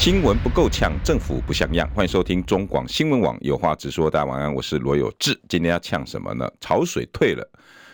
[0.00, 1.86] 新闻不够呛，政府不像样。
[1.90, 4.10] 欢迎收听中广新闻网有话直说。
[4.10, 5.38] 大家晚安，我是罗有志。
[5.46, 6.50] 今天要呛什么呢？
[6.58, 7.46] 潮水退了，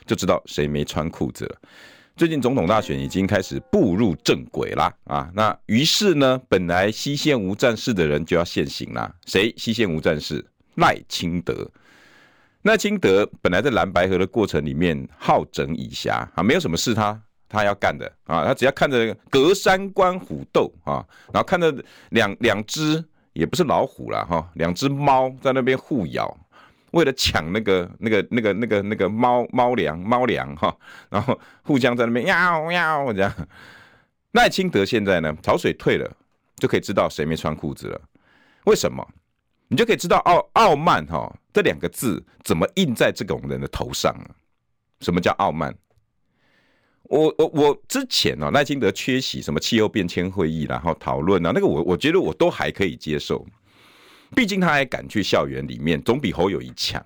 [0.06, 1.56] 就知道谁没穿裤子了。
[2.16, 5.28] 最近总统大选已经开始步入正轨啦啊！
[5.34, 9.12] 那于是呢，本来西线无战事的人就要现形啦。
[9.26, 10.46] 谁西线无战事？
[10.76, 11.68] 赖清德。
[12.62, 17.20] 赖清德本来在蓝白河的过程里面好整以暇啊，没有什么事他。
[17.48, 21.74] 他要干的啊，他只要看着隔山观虎斗啊，然后看着
[22.10, 26.36] 两两只也不是老虎了哈，两只猫在那边互咬，
[26.92, 30.76] 为了抢那个那个那个那个那个猫猫粮猫粮哈，
[31.08, 33.32] 然后互相在那边喵喵这样。
[34.32, 36.10] 赖清德现在呢，潮水退了，
[36.56, 38.00] 就可以知道谁没穿裤子了。
[38.64, 39.06] 为什么？
[39.68, 44.14] 你就可以知道傲傲慢哈这两个字怎么印在这种人的头上。
[45.00, 45.74] 什么叫傲慢？
[47.08, 53.46] 我我我之前哦，赖清德缺席什么气候变迁会议，然后讨论啊，那个我我觉得我都还可以接受，
[54.34, 57.04] 毕竟他还敢去校园里面，总比侯友谊强。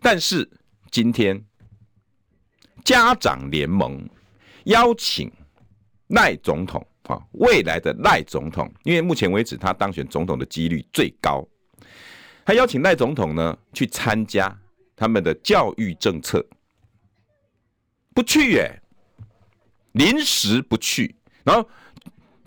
[0.00, 0.48] 但是
[0.90, 1.42] 今天
[2.84, 4.06] 家长联盟
[4.64, 5.30] 邀请
[6.08, 11.46] 赖总统啊，未来的赖总统，因为目前为止他当选总统的几率最高，
[12.44, 14.54] 他邀请赖总统呢去参加
[14.94, 16.44] 他们的教育政策。
[18.14, 18.80] 不去耶，
[19.92, 21.14] 临时不去。
[21.42, 21.68] 然后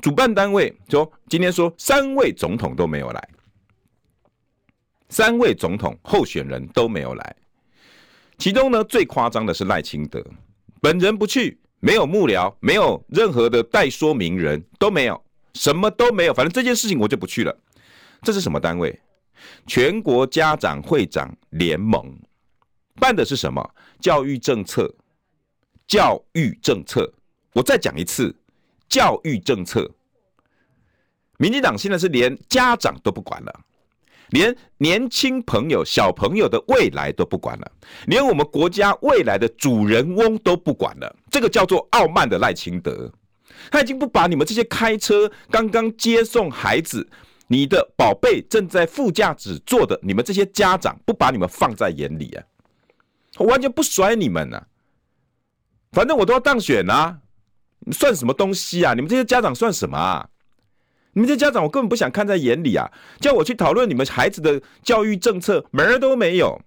[0.02, 3.30] 主办单位说，今天说三位总统都没有来，
[5.10, 7.36] 三位总统候选人都没有来。
[8.38, 10.24] 其中呢，最夸张的是赖清德
[10.80, 15.22] 本人不去，没有幕僚，没有任何的代说明人都没有，
[15.54, 16.34] 什么都没有。
[16.34, 17.56] 反正这件事情我就不去了。
[18.22, 19.00] 这是什么单位？
[19.66, 22.18] 全国家长会长联盟
[22.96, 23.68] 办的是什么？
[24.00, 24.92] 教育政策。
[25.88, 27.12] 教育政策，
[27.54, 28.36] 我再讲一次，
[28.90, 29.90] 教育政策。
[31.38, 33.60] 民进党现在是连家长都不管了，
[34.32, 37.72] 连年轻朋友、小朋友的未来都不管了，
[38.08, 41.16] 连我们国家未来的主人翁都不管了。
[41.32, 43.10] 这个叫做傲慢的赖清德，
[43.72, 47.08] 他已经不把你们这些开车刚刚接送孩子，
[47.48, 52.44] 你的宝贝正在副驾驶坐的，你们这些家长不把你们放在眼里啊，
[53.38, 54.68] 我完全不甩你们啊。
[55.92, 57.20] 反正我都要当选啊，
[57.92, 58.94] 算什么东西啊？
[58.94, 60.30] 你们这些家长算什么啊？
[61.14, 62.92] 你们这些家长我根本不想看在眼里啊！
[63.20, 66.62] 叫我去讨论你们孩子的教育政策，门儿都没有，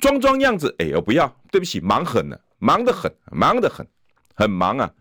[0.00, 0.72] 装装样子。
[0.78, 3.84] 哎，我不要，对不起，忙很了，忙得很，忙得很，
[4.36, 4.92] 很忙啊！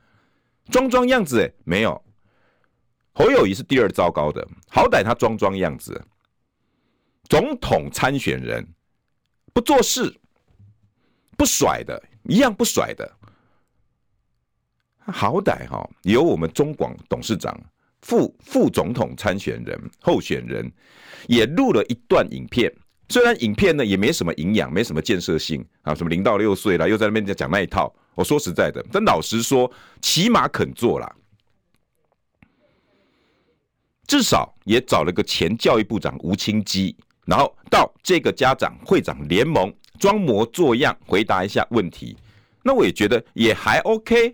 [0.72, 2.04] 装装样子，哎，没有。
[3.14, 6.02] 侯友谊是第二糟糕的，好歹他装装样子。
[7.30, 8.68] 总统参选人
[9.54, 10.12] 不做事，
[11.38, 12.02] 不甩的。
[12.24, 13.12] 一样不甩的，
[15.06, 17.60] 好歹哈有我们中广董事长、
[18.02, 20.72] 副副总统参选人候选人
[21.28, 22.72] 也录了一段影片，
[23.10, 27.94] 虽然影片呢也没什么营养，没什么建设性啊，什么零到六岁了，又在那边讲那一套。
[28.14, 29.72] 我说实在的，但老实说，
[30.02, 31.16] 起码肯做啦，
[34.06, 36.96] 至少也找了个前教育部长吴清基，
[37.26, 39.74] 然后到这个家长会长联盟。
[40.02, 42.18] 装模作样回答一下问题，
[42.64, 44.34] 那我也觉得也还 OK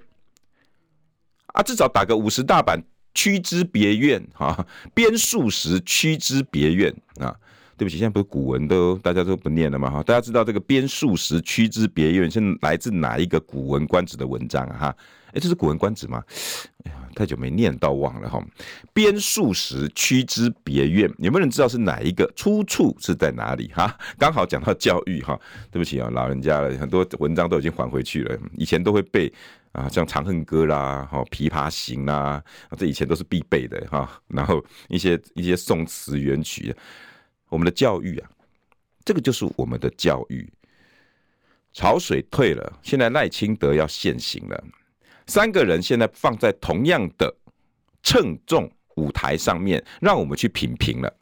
[1.47, 2.81] 啊，至少打个五十大板，
[3.13, 7.35] 屈之别院啊，编数十屈之别院啊。
[7.79, 9.87] 对不起，现在不是古文都大家都不念了嘛？
[9.87, 14.77] 哈，大家知道这个编数十屈之别院是来自哪一个古文观止的文章啊？
[14.79, 14.95] 哈，
[15.37, 16.23] 哎，这是古文观止吗？
[16.85, 18.43] 哎呀，太久没念到忘了哈。
[18.91, 22.25] 编数十驱之别院，有没有人知道是哪一个？
[22.35, 23.67] 出处是在哪里？
[23.67, 25.39] 哈，刚好讲到教育哈。
[25.69, 28.35] 对不起啊，老人家了，很多文章都已经还回去了。
[28.57, 29.31] 以前都会背
[29.73, 32.43] 啊，像《长恨歌》啦，哈，《琵琶行》啦，
[32.75, 34.19] 这以前都是必背的哈。
[34.29, 36.75] 然后一些一些宋词元曲。
[37.49, 38.29] 我们的教育啊，
[39.05, 40.51] 这个就是我们的教育。
[41.73, 44.63] 潮水退了，现在赖清德要现形了。
[45.27, 47.33] 三个人现在放在同样的
[48.01, 51.13] 称重舞台上面，让我们去品评了。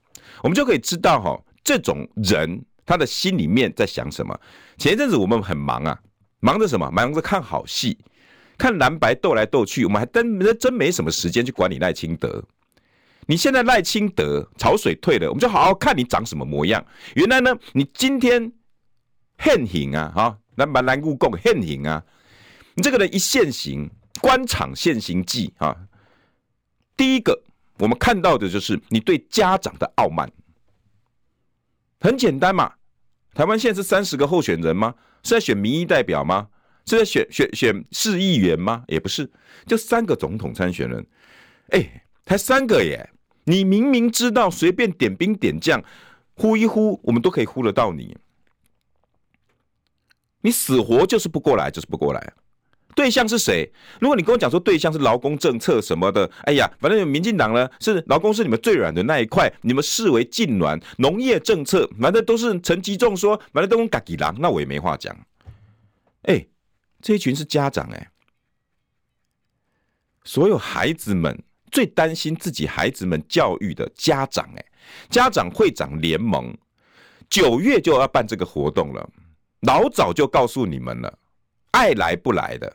[0.41, 4.39] 我们就可以知道哈，这种人他的心里面在想什么。
[4.77, 5.99] 前一阵子我们很忙啊，
[6.39, 6.89] 忙着什么？
[6.91, 7.97] 忙着看好戏，
[8.57, 12.43] 看蓝白斗来斗去，我们还真真没什么时间去管理赖清德。
[13.27, 16.85] 你现在赖清德潮水退了，我们就好好看你长什么模样。
[17.15, 18.51] 原来呢，你今天
[19.39, 22.03] 现行啊，哈，那蛮难故讲现行啊。
[22.75, 23.89] 你这个人一现形，
[24.21, 25.75] 官场现形记啊。
[26.95, 27.41] 第一个，
[27.79, 30.31] 我们看到的就是你对家长的傲慢。
[31.99, 32.73] 很简单嘛，
[33.33, 34.93] 台湾现在是三十个候选人吗？
[35.23, 36.49] 是在选民意代表吗？
[36.85, 38.83] 是在选选选市议员吗？
[38.87, 39.29] 也不是，
[39.65, 41.05] 就三个总统参选人。
[41.69, 43.09] 哎，才三个耶！
[43.45, 45.83] 你明明知道，随便点兵点将，
[46.35, 48.15] 呼一呼，我们都可以呼得到你。
[50.41, 52.33] 你死活就是不过来，就是不过来。
[52.95, 53.69] 对象是谁？
[53.99, 60.79] 如果你跟我讲说对象是劳工政策什么的，哎呀，反正民进党呢是劳工是你们最软的那一块，你们视为禁软。
[60.97, 65.15] 农业政策，反正都是陈吉仲说，反正都跟嘎吉郎，那我也没话讲。
[66.23, 66.47] 哎，
[67.01, 68.09] 这一群是家长哎，
[70.23, 74.65] 所有孩子们最担心自己孩子们教育的家长哎，
[75.09, 76.57] 家长会长联盟
[77.29, 79.09] 九月就要办这个活动了，
[79.61, 81.19] 老早就告诉你们了，
[81.71, 82.73] 爱来不来的。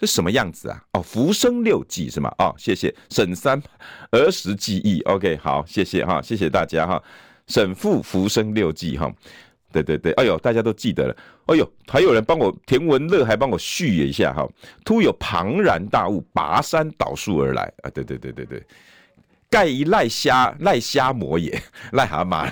[0.00, 0.80] 是什么样子啊？
[0.92, 2.32] 哦，浮生六记是吗？
[2.38, 3.60] 哦，谢谢沈三
[4.10, 5.00] 儿时记忆。
[5.02, 7.02] OK，好，谢谢哈，谢谢大家哈。
[7.48, 9.10] 沈父浮生六记哈，
[9.72, 11.16] 对对对，哎呦，大家都记得了。
[11.46, 14.46] 哎呦，还有人帮我田文乐还帮我续一下哈。
[14.84, 17.90] 突有庞然大物拔山倒树而来啊！
[17.90, 18.62] 对对对对对，
[19.48, 21.58] 盖一癞虾癞虾魔也
[21.92, 22.50] 癞蛤蟆。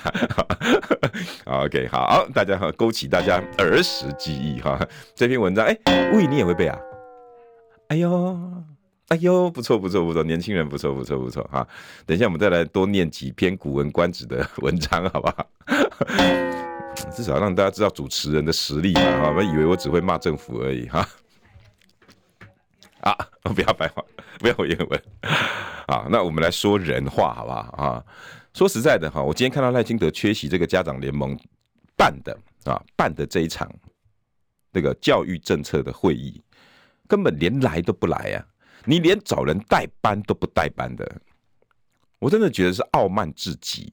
[1.45, 4.81] OK，好，大家好，勾起大家儿时记忆哈。
[5.15, 5.79] 这篇文章，哎，
[6.15, 6.79] 喂，你也会背啊？
[7.89, 8.65] 哎呦，
[9.09, 11.67] 哎呦，不错不错不错，年轻人不错不错不错哈。
[12.05, 15.47] 等一下我们再来多念几篇《古文观止》的文章，好不好？
[17.15, 21.07] 至少让大家知道主持人的实力嘛，哈，不以为我只会骂政府而已哈。
[23.01, 23.17] 啊，
[23.55, 24.03] 不要白话，
[24.41, 25.03] 不要英文。
[25.87, 27.61] 啊，那我们来说人话，好不好？
[27.77, 28.05] 啊，
[28.53, 31.39] 说实在的哈，我今天看到赖清德缺席这个家长联盟
[31.97, 33.71] 办的啊办的这一场
[34.73, 36.43] 那个教育政策的会议。
[37.09, 38.47] 根本连来都不来呀！
[38.85, 41.21] 你连找人代班都不代班的，
[42.19, 43.93] 我真的觉得是傲慢至极。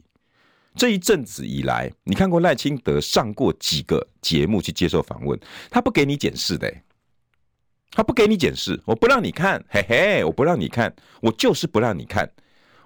[0.76, 5.40] 这一阵子以来，你看过赖清德上过几个节目去接受访问？
[5.70, 6.72] 他不给你检视的，
[7.92, 12.28] 他不给你检视，我不让你看，嘿嘿，我不让你看，我就是不让你看，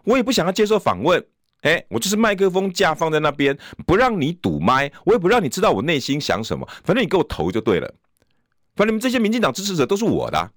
[0.04, 1.26] 我也不想要接受访问，
[1.62, 7.94] 哎，我就是麦克风架放在那边，不让你堵麦，我也不让你知道我内心想什么，反正你给我投就对了。
[8.78, 10.52] 反正你们这些民进党支持者都是我的，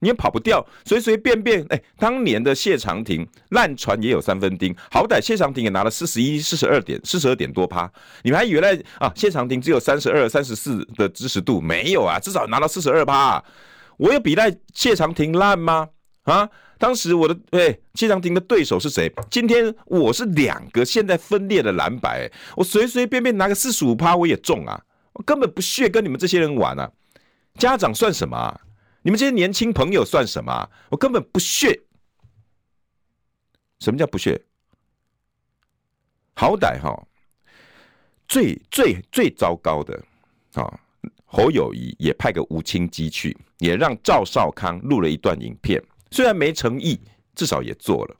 [0.00, 1.64] 你也跑不掉，随随便便。
[1.70, 7.90] 哎，当年的谢长廷烂船也有三分钉，好歹谢长廷也拿了四十一、四十二点、四十二点多趴。
[8.22, 11.58] 你们还以为啊，谢长廷只有三十二、三十四的支持度？
[11.58, 13.42] 没有啊，至少拿到四十二趴。
[13.96, 15.88] 我有比赖谢长廷烂吗？
[16.24, 16.46] 啊，
[16.78, 19.10] 当时我的哎谢长廷的对手是谁？
[19.30, 24.78] 今天我是两个现在分裂的蓝白，我随随便便拿个四十五趴我也中啊，
[25.14, 26.90] 我根本不屑跟你们这些人玩啊。
[27.58, 28.60] 家长算什么？
[29.02, 30.70] 你们这些年轻朋友算什么？
[30.90, 31.80] 我根本不屑。
[33.80, 34.40] 什么叫不屑？
[36.34, 37.06] 好歹哈，
[38.26, 40.02] 最最最糟糕的
[40.54, 40.80] 啊，
[41.26, 47.00] 侯友宜也派个吴清基去，也让赵少康录了一段影片，虽然没诚意，
[47.34, 48.16] 至少也做了。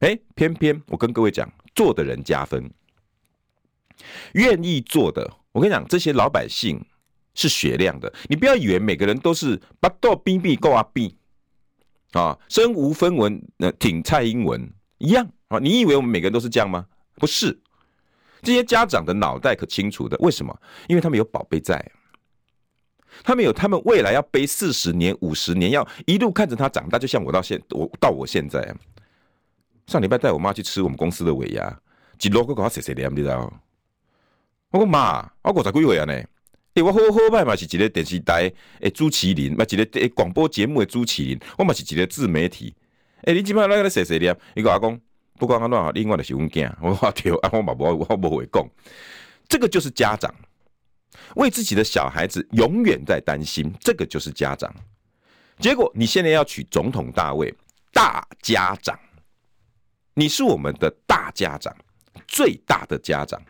[0.00, 2.70] 哎，偏偏我跟各位讲，做的人加分，
[4.32, 6.84] 愿意做的，我跟你讲，这些老百姓。
[7.38, 11.16] 是雪亮的，你不要以为每个人都是巴豆逼逼够啊逼
[12.10, 14.68] 啊，身无分文那挺蔡英文
[14.98, 15.60] 一样啊？
[15.60, 16.84] 你以为我们每个人都是这样吗？
[17.14, 17.56] 不是，
[18.42, 20.16] 这些家长的脑袋可清楚的。
[20.18, 20.60] 为什么？
[20.88, 21.80] 因为他们有宝贝在，
[23.22, 26.98] 他们有他们未来要背四十年、五十年，要一路看着他长大。
[26.98, 28.74] 就像我到现我到我现在，
[29.86, 31.80] 上礼拜带我妈去吃我们公司的尾牙，
[32.18, 33.52] 几罗个搞谁谁的，你知道？
[34.70, 36.24] 我说妈，我五十几岁了呢。
[36.74, 42.72] 欸、我好好歹嘛是一个电视台诶主持人，嘛一个诶广播节目的主持人，我嘛是一个自媒体。
[43.22, 45.00] 诶、欸，你即摆来个说说念，伊个阿公
[45.38, 48.64] 不管安怎好，另外就是阮囝， 我话对，啊我嘛无我无会讲。
[49.48, 50.32] 这个就是家长
[51.34, 54.72] 为自己的小孩子永远在担心，这个就是家长。
[55.58, 57.52] 结果你现在要娶总统大位，
[57.92, 58.96] 大家长，
[60.14, 61.74] 你是我们的大家长，
[62.28, 63.42] 最大的家长。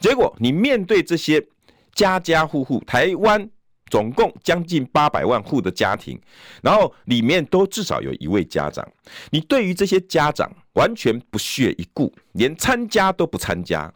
[0.00, 1.46] 结果你面对这些。
[1.94, 3.48] 家家户户，台湾
[3.90, 6.20] 总共将近八百万户的家庭，
[6.62, 8.86] 然后里面都至少有一位家长。
[9.30, 13.92] 你对于这些家长完全不屑一顾，连参加都不参加。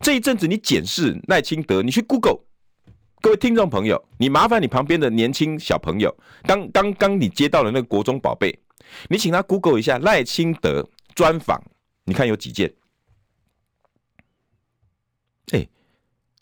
[0.00, 2.40] 这一阵子你检视赖清德，你去 Google，
[3.20, 8.58] 各位听众朋友，你麻烦你旁边的年轻小朋友，刚刚刚你接到了那个国中宝贝，
[9.08, 11.62] 你请他 Google 一下赖清德专访，
[12.04, 12.72] 你看有几件？
[15.52, 15.66] 哎，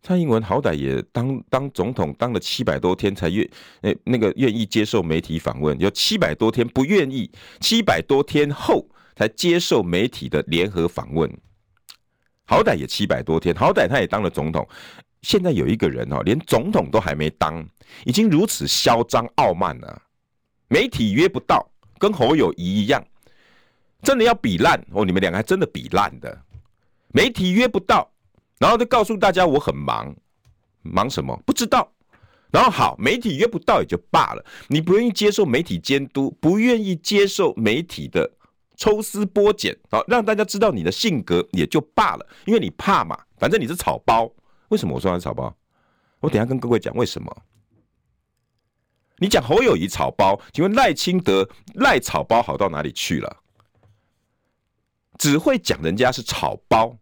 [0.03, 3.49] 蔡英文好歹也当当总统当了七百多天才愿
[3.81, 7.31] 那那个愿意接受媒体访问，有七百多天不愿意，
[7.61, 11.31] 七百多天后才接受媒体的联合访问。
[12.45, 14.69] 好歹也七百多天，好歹他也当了总统。
[15.23, 17.65] 现在有一个人哦，连总统都还没当，
[18.05, 20.03] 已经如此嚣张傲慢了。
[20.69, 21.65] 媒体约不到，
[21.99, 23.03] 跟侯友谊一样，
[24.03, 25.05] 真的要比烂哦！
[25.05, 26.43] 你们两个还真的比烂的。
[27.13, 28.12] 媒体约不到，
[28.59, 30.15] 然后就告诉大家我很忙，
[30.83, 31.93] 忙什么不知道。
[32.51, 38.31] 然后好，媒体约不到也就罢了，你不愿意接受媒体监督，不愿意接受媒体的。
[38.75, 44.29] 抽丝剥茧，好让大家知道你的性格也就罢了，因为你怕嘛，反正你是草包。
[44.69, 45.55] 为什么我说他是草包？
[46.19, 47.43] 我等下跟各位讲为什么。
[49.19, 53.37] 你讲侯友宜草包，请问赖清德赖草包好到哪里去了？
[55.17, 56.97] 只会讲人家是草包。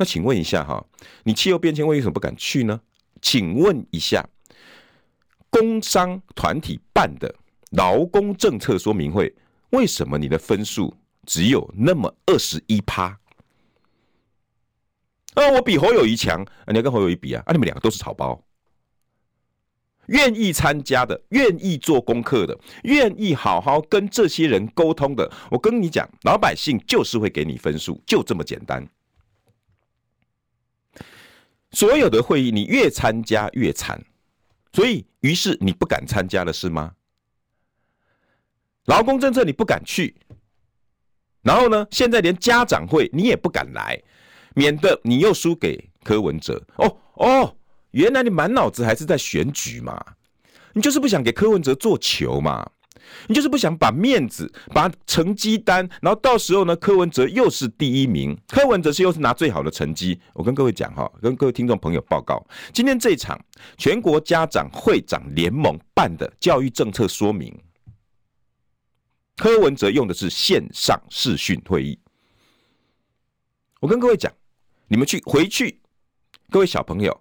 [0.00, 0.82] 那请问一下哈，
[1.24, 2.80] 你气候变迁为什么不敢去呢？
[3.20, 4.26] 请问一下，
[5.50, 7.34] 工商团体办的
[7.72, 9.30] 劳工政策说明会。
[9.72, 13.08] 为什么你的分数只有那么二十一趴？
[15.34, 17.42] 啊，我比侯友谊强，你要跟侯友谊比啊？
[17.44, 18.42] 啊，你们两个都是草包。
[20.06, 28.88] 愿意参加的，愿意做功课的，愿意好好跟这些人沟通的，我跟你讲，老百姓就是会给你分数，就这么简单。
[31.72, 34.02] 所有的会议你越参加越惨，
[34.72, 36.92] 所以于是你不敢参加了，是吗？
[38.86, 40.16] 劳工政策你不敢去，
[41.42, 41.86] 然后呢？
[41.90, 44.00] 现在连家长会你也不敢来，
[44.54, 46.60] 免得你又输给柯文哲。
[46.76, 47.56] 哦哦，
[47.92, 50.04] 原来你满脑子还是在选举嘛？
[50.72, 52.68] 你就是不想给柯文哲做球嘛？
[53.26, 60.20] 你就是不想把面子、把成绩单，然后到时候呢，柯文哲又是第一名，柯文哲是又是拿最好的成绩。
[60.32, 63.38] 我跟各位讲哈，跟各位听众朋友报告，今天这场
[63.76, 67.56] 全国家长会长联盟办的教育政策说明。
[69.36, 71.98] 柯文哲用的是线上视讯会议。
[73.80, 74.30] 我跟各位讲，
[74.86, 75.80] 你们去回去，
[76.50, 77.18] 各位小朋友，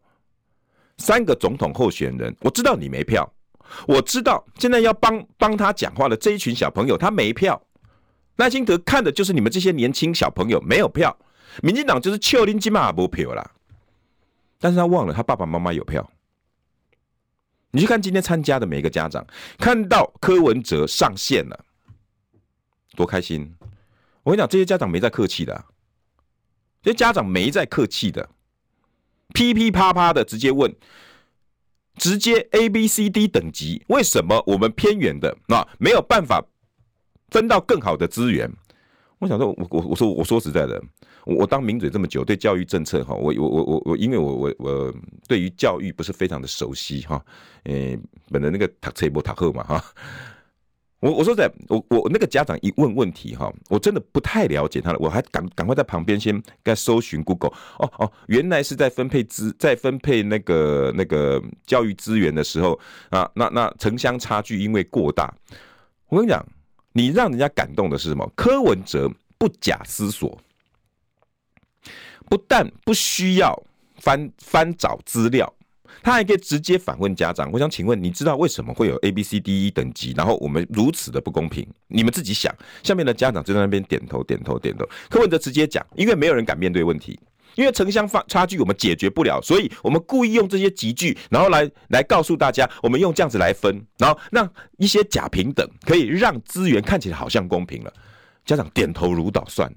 [0.98, 3.31] 三个总统候选人，我知道你没票，
[3.88, 7.61] 我知道现在要帮帮他讲话的这一群小朋友，他没票。
[8.38, 11.17] 赖清德看的就是你们这些年轻小朋友没有票，
[11.61, 13.51] 民进党就是丘林金马不票啦。
[14.59, 16.09] 但是他忘了他爸爸妈妈有票。
[17.71, 19.25] 你去看今天参加的每一个家长，
[19.57, 21.65] 看到柯文哲上线了。
[22.95, 23.55] 多开心！
[24.23, 25.65] 我跟你讲，这些家长没在客气的，啊，
[26.81, 28.27] 这些家长没在客气的，
[29.33, 30.75] 噼噼啪啪的直接问，
[32.00, 36.44] 直接 A B C D 等级，为什么我们偏远的那没有办法
[37.29, 38.50] 分到更好的资源？
[39.20, 40.82] 我想说，我我我说我说实在的，
[41.25, 44.94] 我我当名嘴这么久，对教育政策哈，我我我我我，因为我我我
[45.27, 47.24] 对于教育不是非常的熟悉哈，
[47.65, 49.84] 诶，本来那个塔车波塔赫嘛哈。
[51.00, 62.77] 我我说在，我我那个家长一问问题哈，我真的不太了解他了，我还赶赶快在旁边先该搜寻 Google，哦哦，原来是在分配资在分配那个那个教育资源的时候
[63.12, 65.34] 啊，那那城乡差距因为过大，
[66.10, 66.46] 我跟你讲，
[66.91, 68.29] 你让人家感动的是什么？
[68.36, 70.38] 柯文哲不假思索，
[72.27, 73.58] 不但不需要
[73.96, 75.53] 翻翻找资料。
[76.01, 80.13] 他还可以直接反问家长，我想请问，你知道为什么会有 A、B、C、D、E 等级？
[80.15, 82.53] 然后我们如此的不公平，你们自己想。
[82.84, 84.88] 下面的家长就在那边点头、点头、点头。
[85.10, 87.19] 柯文哲直接讲，因为没有人敢面对问题，
[87.55, 97.93] 因为城乡差差距我们解决不了，所以我们故意用这些集聚，然后来来告诉大家，我们用这样子来分，然后让一些假平等可以让资源看起来好像公平了。
[98.46, 99.72] 家长点头如捣蒜。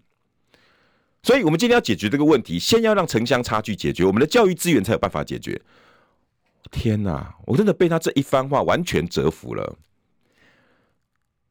[1.24, 5.60] 所以我们今天要解决这个问题，先要让城乡差距解决，我们的教育资源才有办法解决。
[6.72, 9.76] 天哪，我真的被他这一番话完全折服了。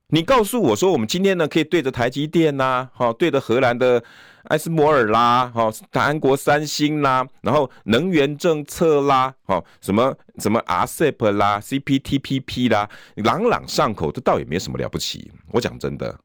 [0.08, 4.04] 你告诉我说，我们今天呢可以对着台积电呐，好，对着荷兰的
[4.46, 15.32] 艾斯摩尔啦，好，韩国三星啦，然后能源政策啦，好，什么什么 RCEP 啦，CPTPP 啦，朗朗上口，这倒也没什么了不起。
[15.52, 16.20] 我讲真的。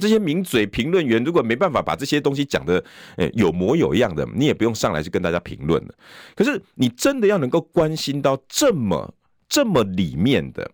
[0.00, 2.84] 这些名嘴评论员如果没办法把这些东西讲的
[3.16, 5.94] 诶有模有样的，你也不用上来去跟大家评论了。
[6.34, 9.14] 可是你真的要能够关心到这么
[9.48, 10.70] 这么里面的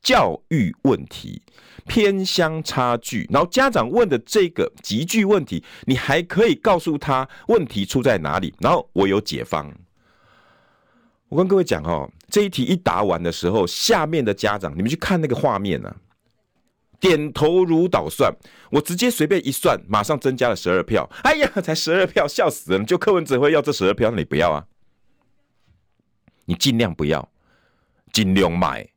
[0.00, 1.42] 教育问题、
[1.86, 9.70] 偏乡差距，然后家长问的这个级距问题，你还可以告诉他问题出在哪里，然后我有解方。
[11.28, 15.96] 我跟各位讲哦，这一题一答完的时候，下面的家长你们去看那个画面啊。
[17.04, 18.34] 点头如捣蒜，
[18.70, 21.06] 我直接随便一算，马上增加了十二票。
[21.22, 22.86] 哎呀，才十二票，笑死人！
[22.86, 24.66] 就柯文哲会要这十二票，那你不要啊？
[26.46, 27.30] 你尽量不要，
[28.10, 28.88] 尽量买。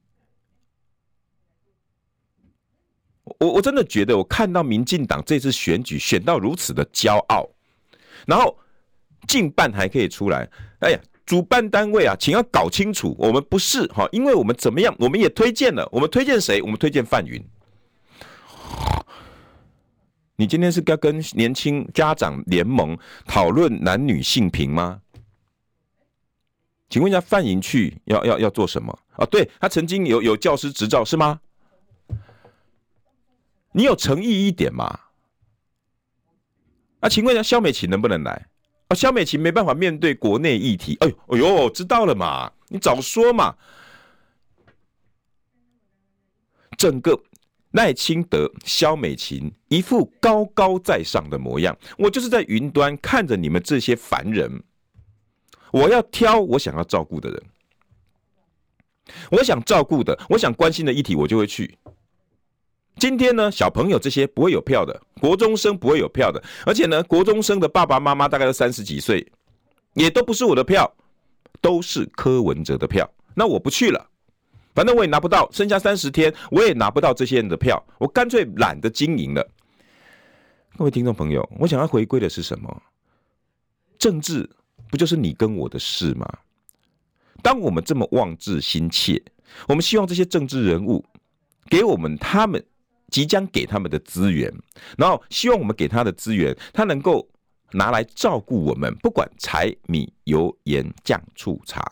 [3.41, 7.45] 我我真的觉得，我看到民进党这次选举选到如此的骄傲，
[8.25, 8.57] 然后
[9.27, 10.49] 近半还可以出来。
[10.79, 16.61] 哎呀，主办单位啊，请要搞清楚，我们不是哈，因为我们怎么样，我们也推荐了，我们推荐谁？
[16.61, 17.45] 我们推荐范云。
[20.37, 25.01] 你今天是要跟年轻家长联盟讨论男女性平吗？
[26.89, 29.25] 请问一下，范云去要要要做什么啊？
[29.25, 31.41] 对，他曾经有有教师执照是吗？
[33.71, 34.99] 你有诚意一点嘛？
[36.99, 38.47] 啊，请问一下，肖美琴能不能来？
[38.89, 40.95] 啊，肖美琴没办法面对国内议题。
[41.01, 42.51] 哎呦，哎呦，知道了嘛？
[42.67, 43.55] 你早说嘛！
[46.77, 47.19] 整个
[47.71, 54.63] 赖清德、萧美琴一副高高在上的模样，我就是在云端看着你们这些凡人。
[55.71, 57.43] 我要挑我想要照顾的人，
[59.31, 61.77] 我想照顾的，我想关心的议题，我就会去。
[62.97, 69.29] 今天呢，小朋友这些不会有票的，国中生不会有票的，而且呢，国中生的爸爸妈妈大概都三十几岁，
[69.93, 70.91] 也都不是我的票，
[71.61, 73.07] 都是柯文哲的票。
[73.35, 74.09] 那我不去了，
[74.77, 79.43] 反正我也拿不到，剩下三十天我也拿不到这些人的票，我干脆懒得经营了。
[80.77, 82.83] 各位听众朋友，我想要回归的是什么？
[83.97, 84.47] 政治
[84.91, 86.31] 不就是你跟我的事吗？
[87.41, 89.19] 当我们这么望志心切，
[89.67, 91.03] 我们希望这些政治人物
[91.67, 92.63] 给我们他们。
[93.09, 94.53] 即将给他们的资源，
[94.97, 97.25] 然后希望我们给他的资源，他能够
[97.71, 101.89] 拿来照顾我们，不管柴米油盐酱醋茶，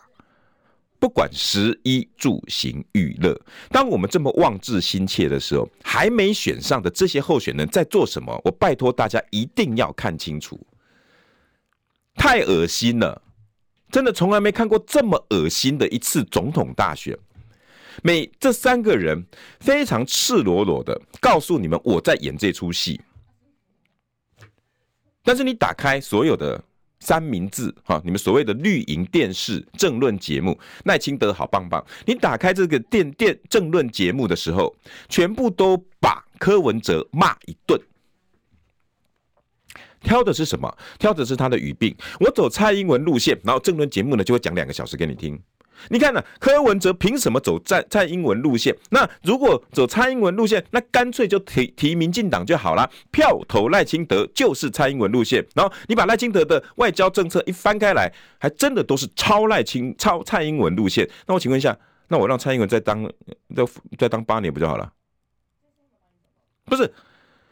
[0.98, 3.38] 不管食衣住行娱乐。
[3.70, 8.40] 当我们这么望志心切的时候，还没选上的这些候选人在做什么？
[8.44, 10.58] 我拜托大家一定要看清楚，
[12.14, 13.22] 太恶心了！
[13.90, 17.16] 真的从来没看过这么恶心的一次总统大选。
[18.02, 19.24] 每这三个人
[19.60, 23.00] 非常赤裸裸的告诉你们，我在演这出戏。
[25.22, 26.62] 但是你打开所有的
[27.06, 31.84] 三明治哈，你们所谓的绿营电视政论节目，赖清德好棒棒。
[32.04, 34.74] 你打开这个电电政论节目的时候，
[35.08, 37.80] 全部都把柯文哲骂一顿。
[40.00, 40.76] 挑的是什么？
[40.98, 41.94] 挑的是他的语病。
[42.18, 45.40] 我走蔡英文路线，然后政论节目呢就会讲两个小时给你听。
[45.88, 48.76] 你看呢、柯文哲凭什么走蔡蔡英文路线？
[48.90, 52.90] 那如果走蔡英文路线，那干脆就提提民进党就好了。
[53.10, 55.44] 票投赖清德就是蔡英文路线。
[55.54, 61.08] 然后你把赖清德的外交政策一翻开来，还真的都是超赖清超蔡英文路线。
[61.26, 61.76] 那我请问一下，
[62.08, 63.04] 那我让蔡英文再当
[63.54, 63.64] 再
[63.98, 64.92] 再当八年不就好了？
[66.64, 66.92] 不是。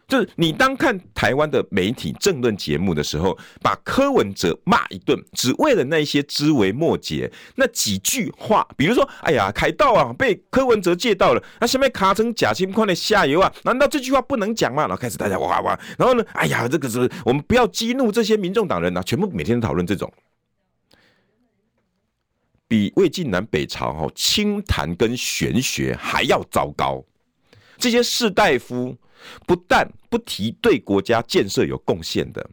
[0.06, 14.82] 就是你当看台湾的媒体政论节目的时候，把柯文哲骂一顿，只为了那些枝微末节那几句话，比如说，哎呀，凯道啊被柯文哲借到了，那下面卡成假新宽的下游啊，难道这句话不能讲吗？
[14.82, 20.12] 然后开始大家哇哇，然后呢，哎呀，这个是我们不要激怒这些民众党人啊，全部每天讨论这种，
[22.68, 27.02] 比魏晋南北朝哈清谈跟玄学还要糟糕，
[27.78, 28.94] 这些士大夫。
[29.46, 32.48] 不但不提对国家建设有贡献的，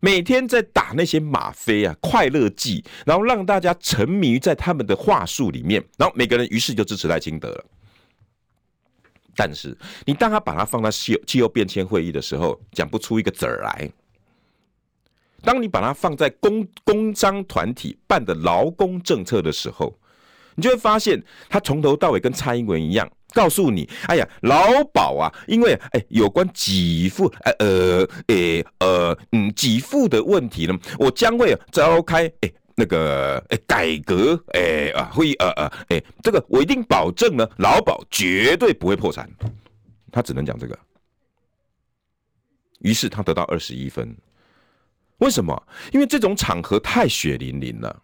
[0.00, 7.64] 每天在打那些吗啡啊、快乐剂，然后让大家沉迷在他们的话术里面，然后每个人于是就支持赖清德了。
[9.34, 13.88] 但是你当他把他放在气候气候变迁会议的时候，讲不出一个子儿来；
[15.42, 19.96] 当你把它放在工工商团体办的劳工政策的时候，
[20.56, 23.08] 你就会发现他从头到尾跟蔡英文一样。
[23.34, 39.28] 告诉你，哎呀，劳保啊，因为哎，有关给付，哎呃，诶呃，嗯，给付的问题呢，我将会召开哎那个哎改革哎啊会议，呃呃，哎，这个我一定保证呢，劳保绝对不会破产。
[40.10, 40.78] 他只能讲这个，
[42.80, 44.16] 于是他得到二十一分。
[45.18, 45.62] 为什么？
[45.92, 48.02] 因为这种场合太血淋淋了。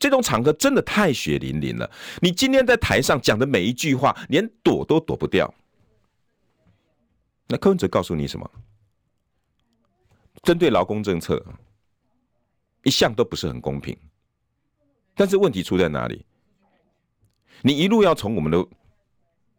[0.00, 1.88] 这种场合真的太血淋淋了。
[2.20, 5.52] 你今天在台上讲的每一句话，连躲都躲不掉。
[7.46, 8.50] 那柯文哲告诉你什么？
[10.42, 11.44] 针对劳工政策，
[12.82, 13.94] 一向都不是很公平。
[15.14, 16.24] 但是问题出在哪里？
[17.60, 18.56] 你一路要从我们的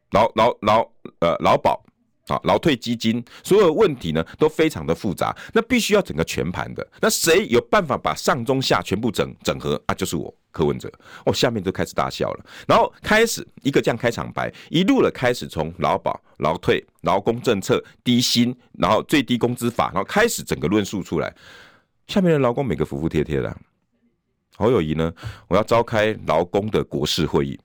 [0.09, 1.85] 劳劳劳呃劳保。
[2.31, 6.87] 啊，劳退基金所有问题呢都非常的复杂，那必须要整个全盘的。
[7.01, 9.93] 那谁有办法把上中下全部整整合啊？
[9.93, 10.91] 就是我，柯文哲，
[11.25, 12.45] 哦，下面就开始大笑了。
[12.67, 21.35] 然后开始一个这样开场白，一路的开始从劳保、劳退、劳工政策、低薪，然后最低工资法，然后开始整个论述出来。
[22.07, 23.55] 下面的劳工每个服服帖帖的。
[24.57, 25.11] 侯友宜呢，
[25.47, 27.59] 我要召开劳工的国事会议。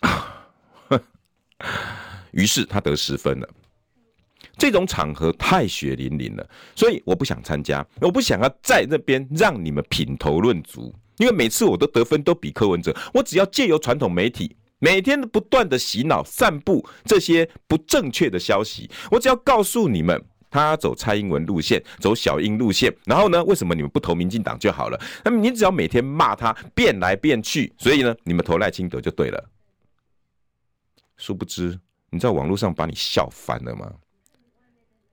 [2.34, 3.48] 于是他得十分了。
[4.58, 7.84] 这种场合太血淋淋了，所以我不想参加。
[8.00, 12.94] 我不想要在那边让你们品头论足，因为每次我都得分都比柯文哲。
[13.12, 25.00] 我只要借由传统媒体每天都不断的洗脑、散布这些不正确的消息，我只要告诉你们，他走蔡英文路线，走小英路线，然后呢，为什么你们不投民进党就好了？
[25.24, 29.50] 那么你只要每天骂他，变来变去，所以呢，你们投赖清德就对了。
[31.16, 31.78] 殊不知，
[32.14, 33.92] 你在网络上把你笑翻了吗？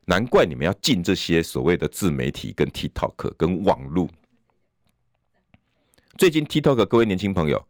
[0.06, 4.08] 难怪你们要进这些所谓的自媒体、跟 TikTok、跟网络。
[6.16, 7.68] 最近 TikTok 各位年轻朋友，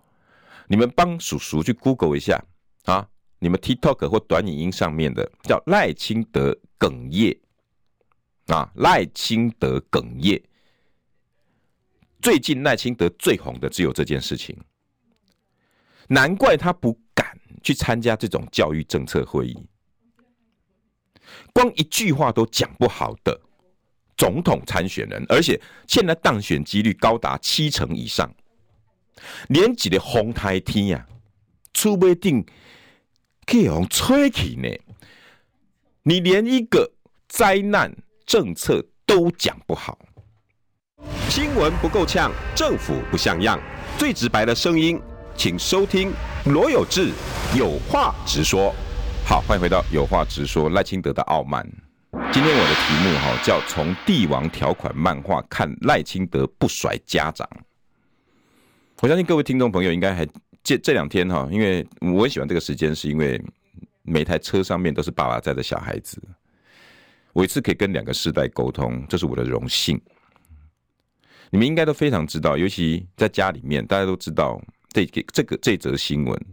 [0.67, 2.43] 你们帮叔叔去 Google 一下
[2.83, 3.07] 啊！
[3.39, 7.39] 你们 TikTok 或短影音上面的叫赖清德哽咽
[8.47, 10.43] 啊，赖清德哽咽。
[12.21, 14.57] 最近赖清德最红的只有这件事情，
[16.09, 16.99] 难怪他不
[17.61, 19.65] 去参加这种教育政策会议。
[21.53, 23.39] 光一句话都讲不好的
[24.17, 28.33] 总统参选人，而且现在当选几率高达七成以上，
[29.47, 31.07] 连几个红台天呀，
[31.73, 32.45] 出不定
[33.45, 34.69] 可以用吹起呢？
[36.03, 36.91] 你连一个
[37.27, 37.95] 灾难
[38.25, 39.97] 政策都讲不好，
[41.29, 43.59] 新闻不够呛，政府不像样，
[43.97, 44.99] 最直白的声音，
[45.43, 46.13] 请收听
[46.45, 47.09] 罗有志
[47.57, 48.71] 有话直说。
[49.25, 50.69] 好，欢迎回到有话直说。
[50.69, 51.67] 赖清德的傲慢。
[52.31, 57.49] 今天我的题目哈叫从帝王条款漫画看赖清德不甩家长。
[58.99, 60.27] 我相信各位听众朋友应该还
[60.61, 63.43] 这这两天哈，因为我很喜欢这个时间，是因为
[64.03, 66.21] 每台车上面都是爸爸载的小孩子，
[67.33, 69.99] 我一次可以跟两个世代沟通，这是我的荣幸。
[71.49, 76.45] 你们应该都非常知道，尤其在家里面，大家都知道这个这个这则新闻，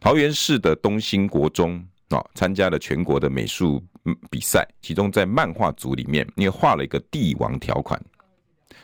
[0.00, 1.82] 桃园市的东兴国中。
[2.10, 3.80] 啊，参加了全国的美术
[4.28, 8.04] 比赛，其中在漫画组里面，你画了一个帝王条款。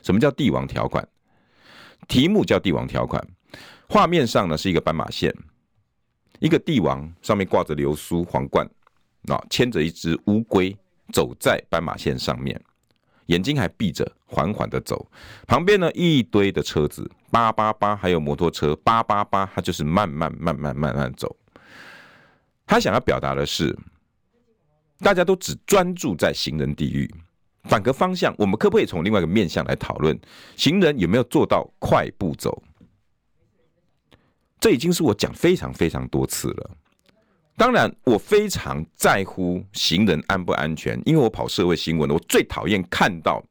[0.04, 1.04] 什么叫帝王条款？
[2.06, 3.20] 题目叫帝王条款。
[3.88, 5.34] 画面上呢是一个斑马线，
[6.38, 8.64] 一个帝王上面挂着流苏皇冠，
[9.26, 10.72] 啊，牵着一只乌龟
[11.12, 12.62] 走在斑马线上面，
[13.26, 15.06] 眼睛还闭着，缓缓的走。
[15.46, 21.36] 旁边呢一堆的车子，叭叭叭，还有摩托车，叭叭叭，他就是慢慢慢慢慢慢走。
[22.66, 23.76] 他想要表达的是，
[24.98, 27.12] 大家都只专注在行人地狱，
[27.64, 30.18] 反个方向，我们可不可以从另外一个面向来讨论，
[30.56, 32.62] 行人有没有做到快步走？
[34.58, 36.70] 这已经是我讲非常非常多次了。
[37.56, 43.42] 当然，我非常在乎行人安不安全，因为我跑社会新闻的，我最讨厌看到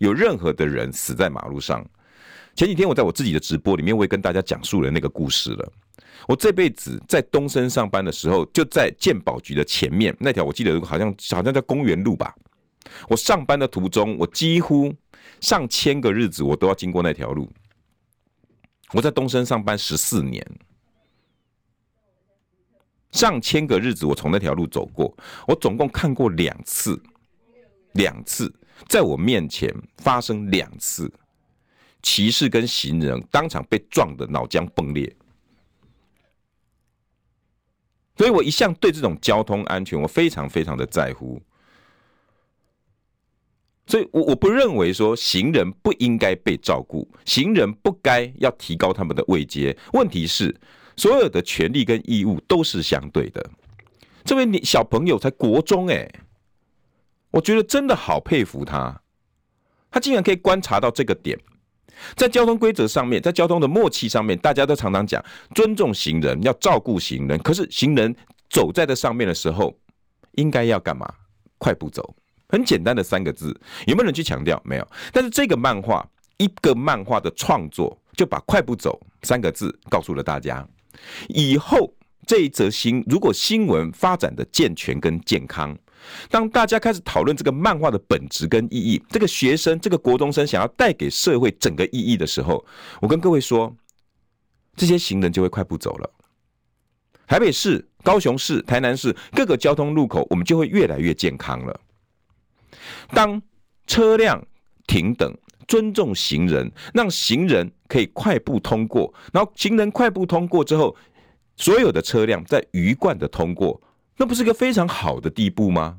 [0.00, 1.84] 有任何的人死在马路上。
[2.56, 5.72] 前几天我在我自己的直播里面，我也跟大家讲述了那个故事了。
[6.26, 12.34] 我这辈子在东森上班的时候，就在健保局的前面那条，我记得好像好像叫公园路吧。
[13.08, 14.92] 我上班的途中，我几乎
[15.40, 17.48] 上千个日子我都要经过那条路。
[18.92, 20.44] 我在东森上班十四年，
[23.12, 27.00] 上千个日子我从那条路走过，我总共看过两次，
[27.92, 28.52] 两次
[28.88, 31.12] 在我面前发生两次，
[32.02, 35.14] 骑士跟行人当场被撞得脑浆崩裂。
[38.16, 41.40] 所以我一向对这种交通安全，我非常非常的在乎。
[43.86, 49.76] 所以，我我不认为说行人不应该被照顾，行人不该要提高他们的位阶。
[49.92, 50.54] 问题是，
[50.96, 53.44] 所有的权利跟义务都是相对的。
[54.24, 56.08] 这位你小朋友才国中哎，
[57.30, 59.02] 我觉得真的好佩服他，
[59.90, 61.38] 他竟然可以观察到这个点。
[62.16, 65.22] 在交通规则上面，在交通的默契上面，大家都常常讲
[65.54, 67.38] 尊重行人，要照顾行人。
[67.40, 68.14] 可是行人
[68.48, 69.76] 走在这上面的时候，
[70.32, 71.12] 应该要干嘛？
[71.58, 72.16] 快步走，
[72.48, 73.48] 很简单的三个字，
[73.86, 74.60] 有没有人去强调？
[74.64, 74.88] 没有。
[75.12, 76.04] 但是这个漫画，
[76.38, 80.66] 一个漫画的创作，就把快步走三个字告诉了大家。
[81.28, 81.94] 以后
[82.26, 85.76] 这一则新，如果新闻发展的健全跟健康。
[86.28, 92.64] 当大家开始讨论这个漫画的本质跟意义，这个学生、这个国中生想要带给社会整个意义的时候，
[93.00, 93.72] 我跟各位说，
[94.74, 96.10] 这些行人就会快步走了。
[97.28, 101.80] 台北市、高雄市、台南市各个交通路口，我们就会越来越健康了。
[103.10, 103.40] 当
[103.86, 104.44] 车辆
[104.88, 105.32] 停等，
[105.68, 110.96] 尊重行人，让行人可以快步通过，然后行人快步通过之后，
[111.56, 113.78] 所有的车辆在鱼贯的通过，
[114.16, 115.98] 那不是一个非常好的地步吗？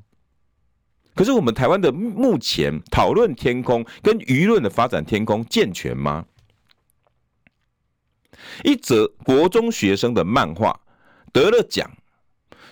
[1.13, 6.25] 可是我们台湾的目前讨论天空跟舆论的发展天空健全吗？
[8.63, 10.82] 一则国中学生的漫画
[11.32, 11.88] 得了奖，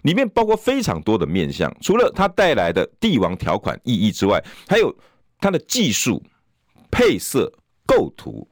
[0.01, 4.91] 里面包括非常多的面向，除了它带来的帝王条款意义之外，还有
[5.39, 6.23] 它的技术、
[6.89, 7.53] 配色、
[7.85, 8.47] 构图，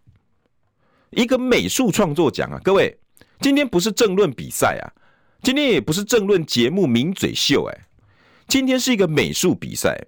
[1.12, 2.60] 一个美术创作奖啊！
[2.64, 2.98] 各位，
[3.40, 4.86] 今天不是政论比赛啊，
[5.42, 7.86] 今天也不是政论节目名嘴秀哎。
[8.48, 10.00] 今天是一个美术比赛，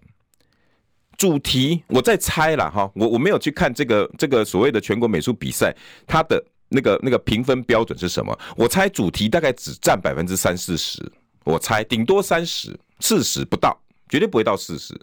[1.17, 5.75] 主题我在猜了哈，我我没有去看这个这个所谓的全国美术比赛，
[6.07, 8.37] 它的那个那个评分标准是什么？
[8.55, 10.99] 我猜主题大概只占百分之三四十，
[11.43, 14.99] 我猜顶多三十四十不到，绝对不会到四十。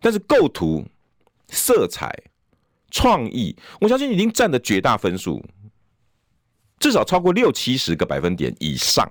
[0.00, 0.84] 但是构图、
[1.48, 2.12] 色彩、
[2.90, 5.44] 创意，我相信已经占了绝大分数，
[6.78, 9.10] 至少超过六七十个百分点以上。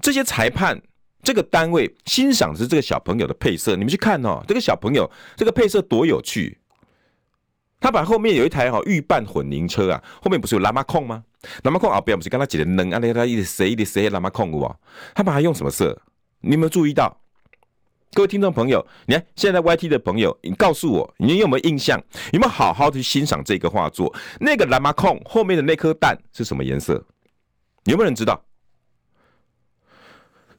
[0.00, 0.80] 这些裁判。
[1.20, 6.56] 这个单位欣赏的是这个小朋友的配色，你们去看哦，这个小朋友这个配色多有趣。
[7.80, 11.24] 他把后面有一台哈预拌混凝车啊，后面不是有拉马控吗？
[11.64, 14.78] 拉马控啊，不要不是跟他挤的能啊，那他一直塞一直塞拉马控哇，
[15.12, 16.00] 他把它用什么色？
[16.40, 17.20] 你有没有注意到？
[18.18, 22.02] 各位听众朋友，你看现在 YT 的朋友，你告诉我，你有没有印象？
[22.32, 24.12] 有没有好好的去欣赏这个画作？
[24.40, 26.94] 那个蓝马控后面的那颗蛋是什么颜色？
[27.84, 28.44] 有没有人知道？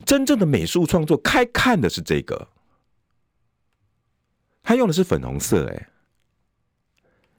[0.06, 2.48] 真正的美术创作，开看的是这个，
[4.64, 5.68] 他用的是粉红色。
[5.68, 5.90] 哎，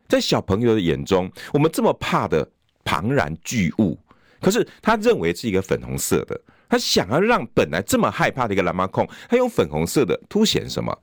[0.06, 2.46] 在小朋友的眼中，我们这么怕的
[2.84, 3.98] 庞然巨物，
[4.38, 6.38] 可是他认为是一个粉红色的。
[6.70, 10.96] 他想要让本来这么害怕的一个蓝马控，他用粉红色的凸显什么？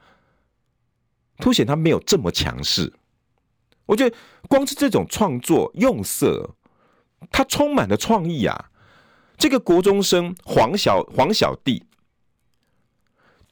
[1.40, 2.92] 凸显他没有这么强势。
[3.86, 4.16] 我觉得
[4.48, 6.56] 光是这种创作用色，
[7.30, 8.72] 他充满了创意啊。
[9.38, 11.84] 这个国中生黄小黄小弟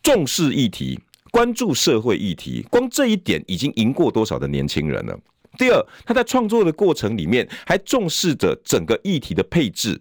[0.02, 1.00] 重视议题，
[1.32, 5.20] 关注社会议题，光这一点已经赢过多少的年轻人了。
[5.58, 10.00] 第二，他在创作的过程里面还重视着整个议题的配置。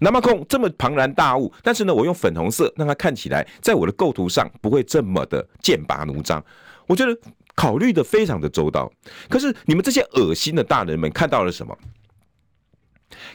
[0.00, 6.42] 那么空这么庞然大物，但是呢，我用粉红色让它看起来在我的构图上不会这么的剑拔弩张。
[6.86, 7.16] 我觉得
[7.54, 8.90] 考虑的非常的周到。
[9.28, 11.76] 可是你们这些恶心的大人们看到了什么？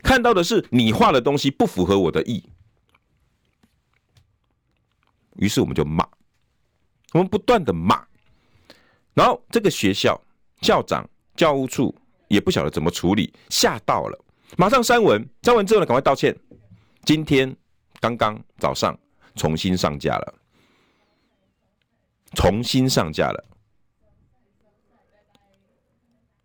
[0.02, 2.44] 看到的是你画的东西不符合我的意，
[5.36, 6.08] 于是我们就骂，
[7.12, 8.04] 我们不断的骂，
[9.14, 10.20] 然后这个学校
[10.62, 11.94] 校长、教务处
[12.30, 14.18] 也不晓得怎么处理，吓到了，
[14.58, 16.36] 马上删文，删文之后呢，赶快道歉。
[17.06, 17.56] 今天
[18.00, 18.98] 刚刚早上
[19.36, 20.34] 重新上架了，
[22.34, 23.46] 重新上架了。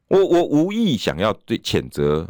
[0.09, 2.29] 我我无意想要对谴责。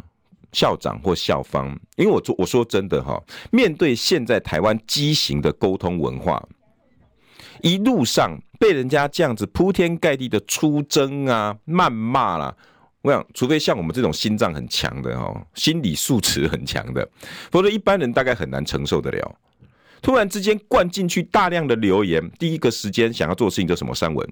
[0.53, 3.17] 校长或校方，因为我说我说真的哈，
[3.53, 6.45] 面对现在台湾畸形的沟通文化，
[7.61, 12.53] 一路上被人家这样子铺天盖地的出征啊、谩骂啦，
[13.01, 17.07] 我想，除非像我们这种心脏很强的哈，心理素质很强的，
[17.51, 19.35] 否则一般人大概很难承受得了。
[20.01, 24.27] 突然之间灌进去大量的留言，第一个时间想要做的事情就什么删文。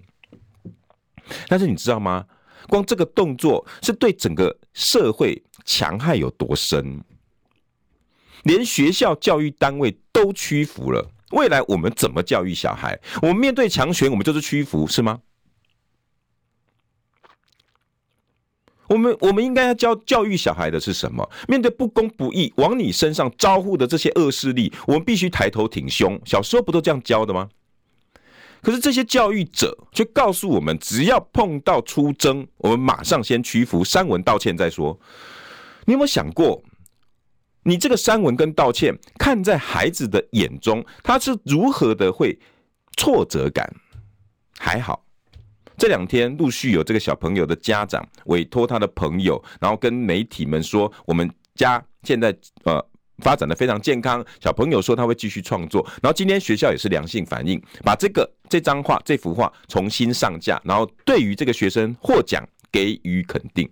[1.47, 2.25] 但是你知道吗？
[2.67, 5.41] 光这个动作是对整个社会。
[5.65, 7.03] 强害有多深？
[8.41, 11.11] 连学校教育单位都屈服了。
[11.29, 12.99] 未来我们怎么教育小孩？
[13.21, 15.19] 我们面对强权，我们就是屈服，是吗？
[18.89, 21.29] 我们我们应该要教教育小孩的是什么？
[21.47, 26.19] 面对不公不义往你身上招呼的这些恶势力，我们必须抬头挺胸。
[26.25, 27.49] 小时候不都这样教的吗？
[28.61, 34.99] 可是这些教育者却告诉我们，只要碰到出征，我们马上先屈服，删文道歉再说。
[35.85, 36.61] 你有没有想过，
[37.63, 42.37] 你这个删文跟道歉，看在孩子的眼中，他是如何的会
[42.97, 43.73] 挫折感？
[44.57, 45.05] 还好，
[45.79, 52.85] 这两天陆续有这个小朋友的家长委托他的朋友，然后跟媒体们说，我们家现在呃
[53.19, 54.23] 发展的非常健康。
[54.41, 63.69] 小朋友说他会继续创作，然后今天学校也是良性反应，把这个这张画这幅画重新上架，然后对于这个学生获奖给予肯定。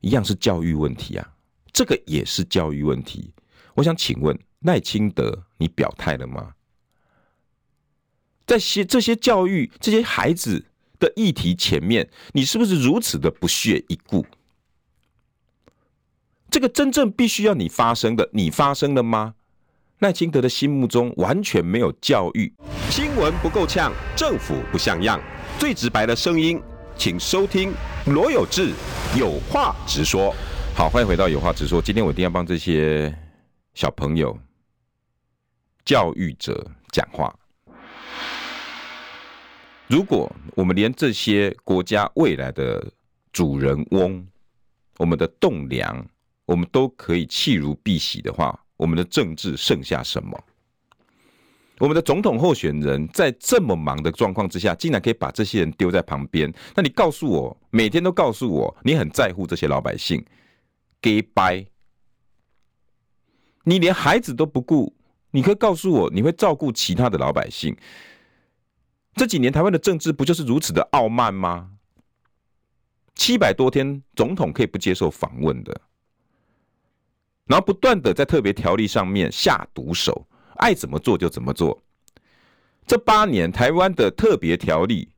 [0.00, 1.28] 一样是教育问题啊，
[1.72, 3.34] 这个也是教育问题。
[3.74, 6.52] 我想请问赖清德，你表态了吗？
[8.46, 10.64] 在些这些教育这些孩子
[10.98, 14.24] 的议题前面，你是不是如此的不屑一顾？
[16.50, 19.34] 这个真正必须要你发生的，你发生了吗？
[20.00, 22.52] 赖清德的心目中完全没有教育。
[22.90, 25.22] 新闻不够呛，政府不像样，
[25.58, 26.60] 最直白的声音，
[26.96, 27.72] 请收听
[28.06, 28.72] 罗有志
[29.16, 30.34] 有话直说。
[30.74, 31.80] 好，欢迎回到有话直说。
[31.80, 33.16] 今天我一定要帮这些
[33.74, 34.36] 小朋友、
[35.84, 37.34] 教育者讲话。
[39.92, 42.82] 如果我们连这些国家未来的
[43.30, 44.26] 主人翁，
[44.96, 46.02] 我们的栋梁，
[46.46, 50.42] 我们都可以弃如敝屣的话，我们的政治剩下什么？
[51.78, 56.50] 我们的总统候选人在这么忙的状况之下，竟然可以把这些人丢在旁边？
[56.74, 60.24] 那你告诉我，每天都告诉我，你很在乎这些老百姓？
[61.02, 61.66] 给掰，
[63.64, 64.96] 你连孩子都不顾，
[65.32, 67.76] 你可以告诉我，你会照顾其他的老百姓？
[69.14, 71.70] 这几年台湾的政治不就是如此的傲慢吗？
[73.14, 75.80] 七百多天，总统可以不接受访问的，
[77.44, 81.82] 然后不断的在特别条例上面下毒手，爱怎么做就怎么做。
[82.86, 85.10] 这八年台湾的特别条例，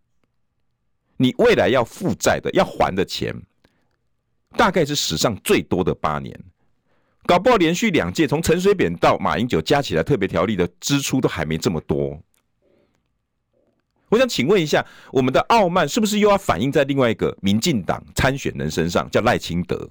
[1.17, 3.35] 你未来要负债的、要还的钱，
[4.57, 6.39] 大概是史上最多的八年，
[7.27, 12.21] 搞不好连续两届从陈水扁到马英九加起来特别条例的支出都还没这么多。
[14.15, 19.91] 我想请问一下，我们的傲慢是不是又要反映在另外一个民进党参选人身上，叫赖清德？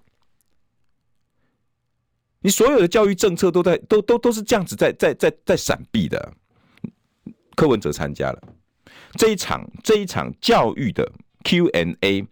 [2.39, 6.33] 你所有的教育政策都在都都都是这样子在在在在闪避的。
[7.53, 8.41] 柯文哲参加了
[9.17, 11.11] 这一场这一场教育的
[11.43, 12.25] Q&A，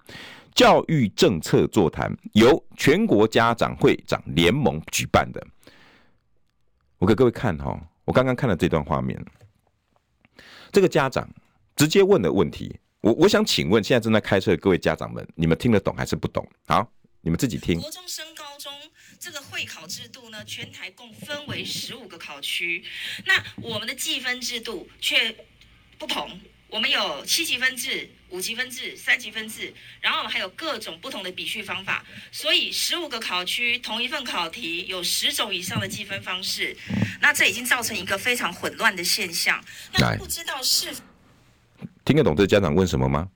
[0.55, 5.45] 教育政策座谈，由全国家长会长联盟举办的。
[6.99, 9.21] 我给各位看哈，我刚刚看了这段画面，
[10.71, 11.29] 这个家长。
[11.75, 16.47] 直接问的问题，我我想请问，现在正在开车的各位家长们，你们听得懂还是不懂？
[16.67, 16.87] 好，
[17.21, 17.79] 你们自己听。
[17.79, 18.71] 国中升高中
[19.19, 22.83] 这个会考制度呢，全台共分为十五个考区，
[23.25, 25.35] 那我们的计分制度却
[25.97, 36.75] 不同，我们有七级分制、五级分制、三级分制，然后我们还有各种不同的比序方法，所以十五个考区同一份考题有十种以上的计分方式，
[37.21, 39.63] 那这已经造成一个非常混乱的现象。
[39.93, 41.03] 那不知道是否。
[42.03, 43.29] 听得懂这家长问什么吗？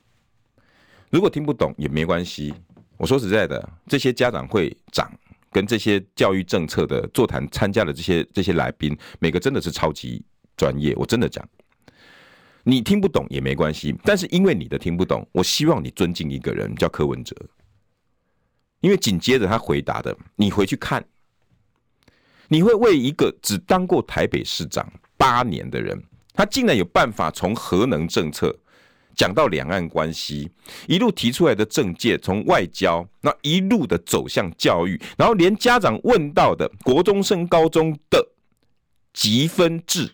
[1.12, 2.54] 如果听不懂也没关系。
[2.98, 5.12] 我说实在的，这些家长会长
[5.52, 10.24] 跟这些教育政策的座谈参加的这些这些来宾，每个真的是超级
[10.56, 10.96] 专业。
[10.96, 11.46] 我真的讲，
[12.64, 13.94] 你听不懂也没关系。
[14.04, 17.36] 但是因为你的听不懂，我希望你尊敬一个人，叫柯文哲。
[18.80, 21.06] 因为紧接着他回答的，你回去看，
[22.48, 26.02] 你会为一个只当过台北市长八年的人。
[26.36, 28.56] 他竟然有办法从核能政策
[29.16, 30.52] 讲到两岸关系，
[30.88, 38.28] 一路提出来的政界，从外交那一路的走向教育，然后连家长问到的国中升高中的
[39.14, 40.14] 积分制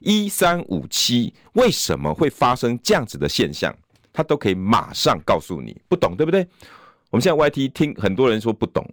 [0.00, 3.72] 一三五七为什么会发生这样子的现象，
[4.12, 6.46] 他都可以马上告诉你，不懂对不对？
[7.10, 8.84] 我们现在 YT 听很多人说不懂，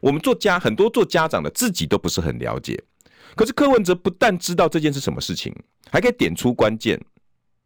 [0.00, 2.80] 我们做家很多做家长的自己都不是很了解。
[3.34, 5.54] 可是柯文哲不但知道这件是什么事情，
[5.90, 7.00] 还可以点出关键，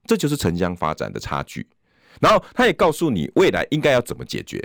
[0.04, 1.66] 这就是城乡发展的差距。
[2.20, 4.60] 然后他也告诉你未来应该要怎么解决。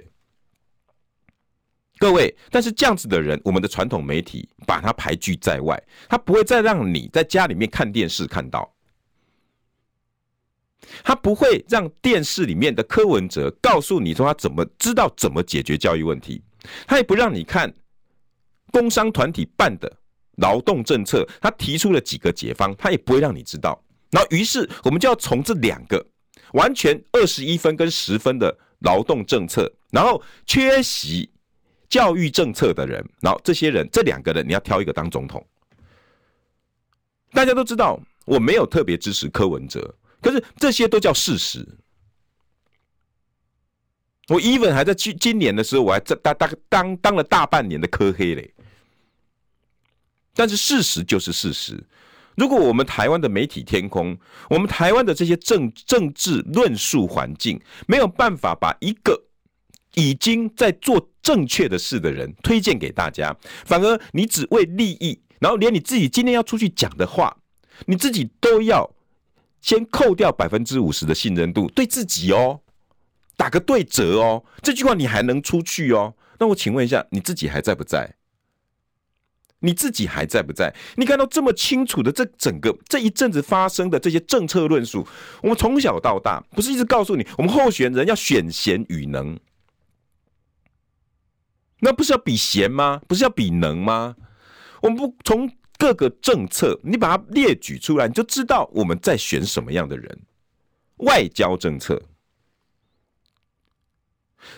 [1.99, 8.73] 各位，但是这样子的人，我们的传统媒体把他排拒在外，他不会再让你在家里面看电视看到，
[11.03, 16.41] 他不会让电视里面的柯文哲告诉你说他怎么知道怎么解决教育问题，
[16.87, 17.73] 他也不让你看
[18.71, 19.99] 工商团体办的。
[20.37, 23.81] 劳动政策，他提出了几个解方，他也不会让你知道。
[24.11, 26.05] 然后，于是我们就要从这两个
[26.53, 31.29] 完全二十一分跟十分的劳动政策，然后缺席
[31.89, 35.43] 教育政策的人，然后这些人这两个人你要挑一个当总统。
[37.31, 41.67] 大家都知道，我没有特别支持柯文哲，可是这些都叫事实。
[44.29, 48.52] 我 even 还在今今年的时候，我还在当当当当了大半年的柯黑嘞。
[50.35, 51.83] 但是事实就是事实。
[52.35, 54.17] 如果我们台湾的媒体天空，
[54.49, 59.23] 我们台湾的这些政政治论述环境，没有办法把一个
[59.93, 67.37] 已经在做正确的事的人推荐给大家，反而你只为利益，然后连你自己今天要出去讲的话，
[67.85, 68.89] 你自己都要
[69.61, 72.61] 先扣掉百分之五十的信任度，对自己哦，
[73.37, 76.15] 打个对折哦，这句话你还能出去哦？
[76.39, 78.15] 那我请问一下，你自己还在不在？
[79.65, 80.73] 你自己还在不在？
[80.97, 85.07] 你看到这么清楚的这整个这一阵子发生的这些政策论述，
[85.41, 89.39] 我们从小到大不是一直告诉你，我们候选人要选贤与能，
[91.79, 93.01] 那不是要比贤吗？
[93.07, 94.17] 不是要比能吗？
[94.81, 100.19] 我们不从各个政策，你把它列举出来，你就知道我们在选什么样的人。
[100.97, 102.01] 外交政策，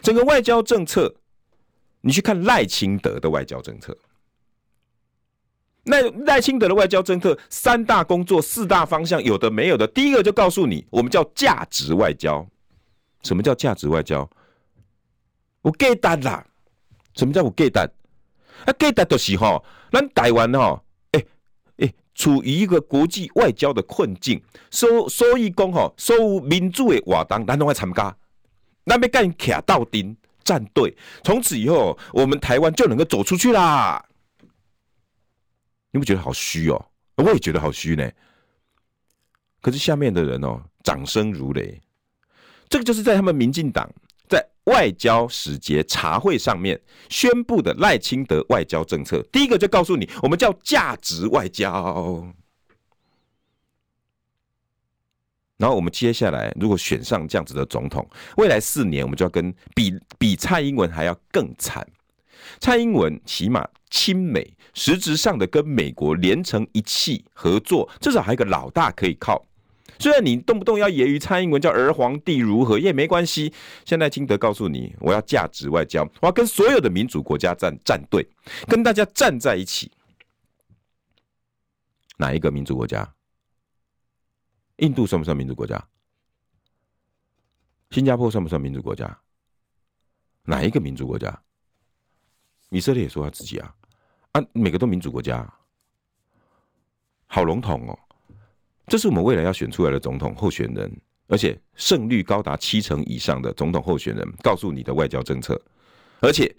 [0.02, 1.16] 整个外交政策，
[2.02, 3.96] 你去看赖清德的外交政策。
[5.86, 9.86] 那赖清德的外交政策，三大工作、四大方向，有的没有的。
[9.88, 12.46] 第一个就告诉你，我们叫价值外交。
[13.22, 14.28] 什么叫价值外交？
[15.62, 16.46] 我给单啦。
[17.16, 17.90] 什么叫我给单？
[18.66, 20.82] 啊，给单就是吼，咱台湾吼，
[21.12, 21.24] 哎
[21.78, 28.16] 哎，处于一个国际外交的困境，所所以讲吼，所有民主的活动，咱都要参加，
[28.86, 34.04] 咱要跟徛到丁站队，从此以后，我们台湾就能够走出去啦。
[35.96, 36.86] 你不觉得好虚哦？
[37.16, 38.12] 我也觉得好虚呢。
[39.62, 41.82] 可是下面的人哦，掌声如雷。
[42.68, 43.90] 这个就是在他们民进党
[44.28, 46.78] 在外交使节茶会上面
[47.10, 49.24] 宣布的赖清德外交政策。
[49.32, 52.28] 第一个就告诉你，我们叫价值外交。
[55.56, 61.88] 然后我们接下来如果选上这样子的总统，未来四年我们就要跟比比蔡英文还要更惨。
[62.60, 69.46] 蔡英文起码亲美，实质上的跟美国连成一气合作，至少还有个老大可以靠。
[69.98, 73.54] 虽然你动不动要揶揄蔡英文叫儿皇帝如何也没关系。
[73.86, 78.28] 现在金德告诉你，我要价值外交，我要跟所有的民主国家站站队，
[78.68, 79.90] 跟大家站在一起。
[82.18, 83.14] 哪一个民主国家？
[84.78, 85.82] 印度算不算民主国家？
[87.92, 89.18] 新加坡算不算民主国家？
[90.44, 91.42] 哪一个民主国家？
[92.70, 93.76] 以色列也说他自己啊，
[94.34, 95.48] 啊，每个都民主国家，
[97.28, 97.98] 好笼统哦。
[98.88, 100.92] 这是我们未来要选出来的总统候选人，
[101.28, 105.60] 而且胜率高达七成以上的总统候选人，告诉你的外交政策，
[106.22, 106.56] 而且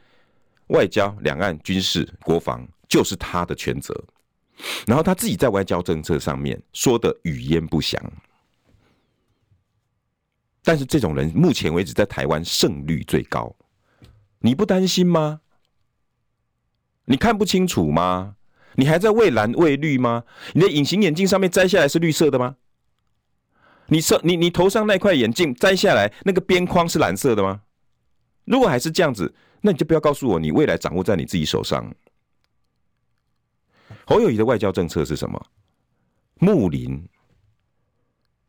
[0.68, 3.94] 外交、两岸、军事、国防就是他的全责。
[4.86, 8.02] 然后他自己在外交政策上面说的语焉不详，
[10.64, 13.54] 但是这种人目前为止在台湾胜率最高，
[14.38, 15.42] 你不担心吗？
[17.06, 18.36] 你看不清楚吗？
[18.74, 20.24] 你还在畏蓝畏绿吗？
[20.52, 22.56] 你的隐形眼镜上面摘下来是绿色的吗？
[23.86, 27.62] 你上你你头上那块眼镜摘下来，那个边框是蓝色的吗？
[28.44, 31.94] 如果还是这样子，那你就不要告诉我你未来掌握在你自己手上。
[34.04, 35.40] 侯友宜的外交政策是什么？
[36.38, 37.08] 睦邻，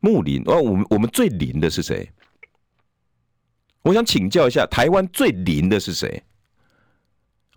[0.00, 2.10] 睦邻哦，我们我们最邻的是谁？
[3.82, 6.22] 我想请教一下，台湾最邻的是谁？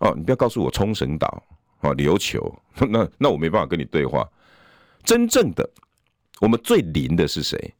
[0.02, 1.42] 哦，你不要告诉我冲绳岛。
[1.80, 2.54] 哦，琉球，
[2.88, 4.28] 那那我没办法跟你对话。
[5.02, 5.68] 真正的，
[6.40, 7.74] 我们最邻的是谁？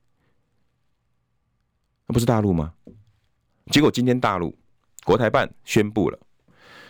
[2.06, 2.74] 那不是大陆吗？
[3.70, 4.52] 结果今天大陆
[5.04, 6.18] 国台办宣布了，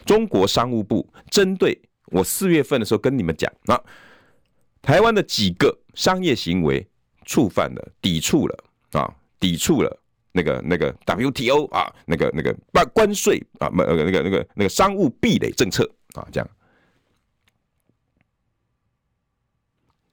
[0.07, 3.79] 中国商务部针对我四月份的时候跟你们讲啊，
[4.81, 6.89] 台湾的几个商业行为
[7.27, 10.01] 触犯了、抵触了啊，抵触了
[10.33, 16.51] 那个那个 WTO 啊，那个那个关关税啊，那个那个那个那个商务壁垒政策啊，这样。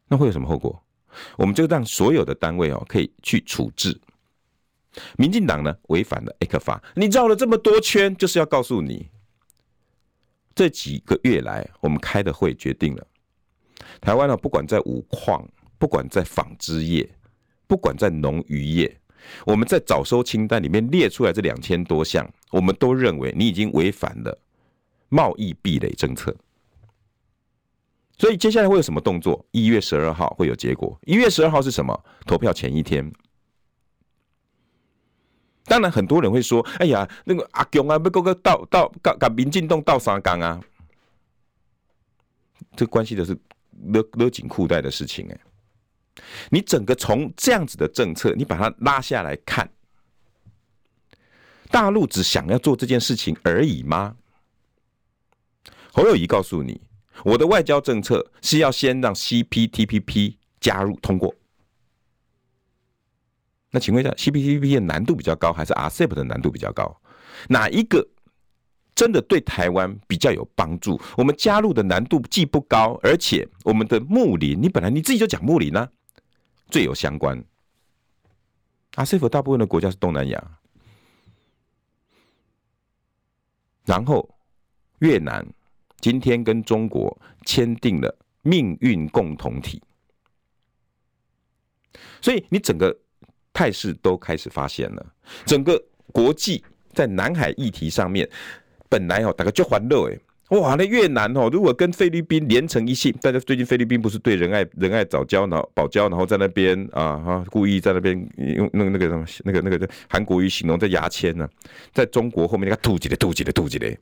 [0.07, 0.83] 那会有什么后果？
[1.37, 3.99] 我们就让所有的单位哦，可以去处置。
[5.17, 9.07] 民进党呢，违反了 ECFA，你绕了这么多圈，就是要告诉你，
[10.55, 13.07] 这几个月来我们开的会决定了，
[14.01, 15.47] 台湾呢，不管在五矿，
[15.77, 17.07] 不管在纺织业，
[17.67, 18.98] 不管在农渔业，
[19.45, 24.37] 我们在早收清单里面列出来这两千多项，我们都认为你已经违反了
[25.09, 26.35] 贸易壁垒政策。
[28.17, 29.45] 所以接下来会有什么动作？
[29.51, 30.99] 一月十二号会有结果。
[31.05, 31.97] 一月十二号是什么？
[32.25, 33.09] 投票前一天。
[35.63, 40.59] 当然，很多人会说：“哎呀，那个阿强啊，要搁个到到搞搞民进党斗三江啊！”
[42.75, 43.37] 这关系的是
[43.85, 45.39] 勒勒紧裤带的事情哎。
[46.49, 49.69] 你整个从这样子的政策，你把它拉下来看，
[51.69, 54.15] 大陆只想要做这件事情而已吗？
[55.91, 56.81] 侯友宜告诉你。
[57.25, 61.35] 我的外交政策是要先让 CPTPP 加入通过。
[63.71, 66.95] 那请问一下，CPTPP 的难度比较高，还是 RCEP 的难度比较高？
[67.49, 68.07] 哪一个
[68.95, 70.97] 真的对台湾比较有帮助？
[71.17, 75.89] 我们加入的难度既不高，而且我们的睦邻，你本来你自己就讲睦邻呢，
[76.69, 77.43] 最有相关。
[78.93, 80.59] RCEP 大部分的国家是东南亚，
[83.85, 84.27] 然后
[84.99, 85.45] 越南。
[86.01, 87.15] 今天跟中国
[87.45, 89.83] 签订了命运共同体，
[92.21, 92.97] 所以你整个
[93.51, 95.13] 态势都开始发现了。
[95.45, 95.77] 整个
[96.13, 96.63] 国际
[96.93, 98.29] 在南海议题上面，
[98.87, 100.17] 本来哦大家就欢乐诶，
[100.49, 111.47] 哇，那越南哦，如果跟菲律宾连成一线，大家最近菲律宾不是对仁爱仁爱藻礁，然后堡礁，然后在那边啊哈，故意在那边用那个那个什么那个那个韩国语形容在牙签呢，
[111.93, 113.95] 在中国后面那个吐几的吐几的吐几的，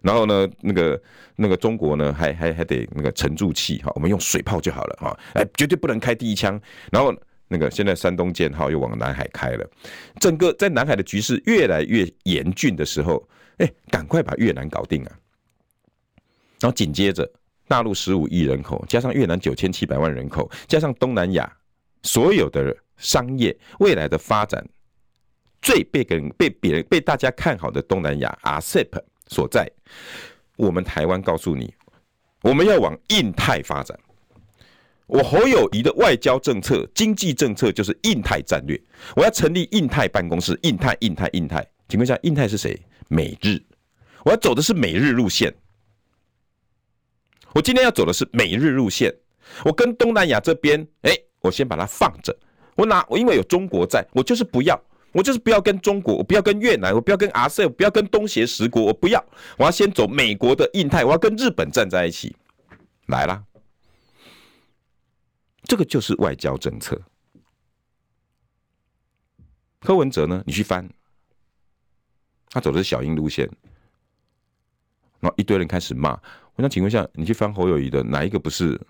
[0.00, 1.02] 然后呢，那个
[1.36, 6.58] 那个中国呢，还还还得那个沉住气哈，我们用水炮就好了哈，哎，绝对不能开第一枪。
[6.90, 7.14] 然后
[7.46, 9.70] 那个现在山东舰号又往南海开了，
[10.18, 13.22] 整个在南海的局势越来越严峻的时候，
[13.58, 15.12] 哎，赶快把越南搞定啊！
[16.64, 17.30] 然后紧接着，
[17.68, 21.58] 大陆十五亿人口，加上越南九千七百万人口，加上东南亚
[22.02, 24.66] 所有的商业未来的发展，
[25.60, 29.70] 最被跟被别人被大家看好的东南亚 RCEP 所在，
[30.56, 31.70] 我们台湾告诉你，
[32.40, 33.94] 我们要往印太发展。
[35.06, 38.82] 我侯友谊的外交政策、经济政策就是印太战略。
[39.14, 41.62] 我要成立印太办公室，印太、印太、印太。
[41.90, 42.74] 请问一下，印太是谁？
[43.08, 43.60] 美日。
[44.24, 45.54] 我要走的是美日路线。
[47.54, 49.14] 我今天要走的是美日路线，
[49.64, 52.36] 我跟东南亚这边，哎，我先把它放着。
[52.74, 54.78] 我拿我因为有中国在，我就是不要，
[55.12, 59.24] 我就是不要跟中国，我不要跟越南，我不要跟阿塞我不要跟东协十国，我不要。
[59.56, 62.34] 我要先走美国的印太，我要跟日本站在一起。
[63.06, 63.44] 来啦，
[65.62, 67.00] 这个就是外交政策。
[69.80, 70.88] 柯文哲呢，你去翻，
[72.48, 73.48] 他走的是小英路线，
[75.20, 76.18] 然后一堆人开始骂。
[76.56, 78.80] 我想请问一下，你去翻侯友谊的哪一个不是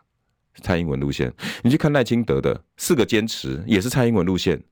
[0.62, 1.32] 蔡英文路线？
[1.62, 4.62] 你去看赖清德的四个坚持也是蔡英文路线。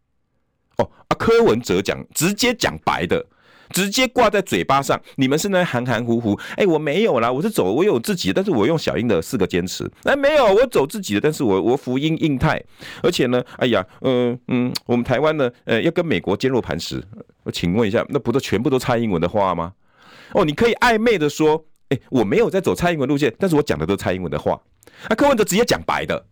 [0.77, 3.25] 哦啊，柯文哲讲直接讲白的，
[3.71, 6.39] 直接挂在嘴巴上，你们是那含含糊糊。
[6.57, 9.91] 哎，我没有啦，我是走我有自己的，但是我用小英的四个坚持。
[10.05, 12.63] 哎，没有，我走自己的，但是我我福音印太，
[13.03, 17.03] 而且呢，哎呀，嗯嗯，我们台湾呢，呃，要跟美国坚若磐石。
[17.45, 19.73] 我请问一下，那不都全部都蔡英文的话吗？
[20.33, 21.65] 哦，你可以暧昧的说。
[21.95, 24.61] 欸、我没有在走蔡英文路线，但是我讲的都是蔡英文的话。
[25.09, 26.27] 啊，柯文哲直接讲白的，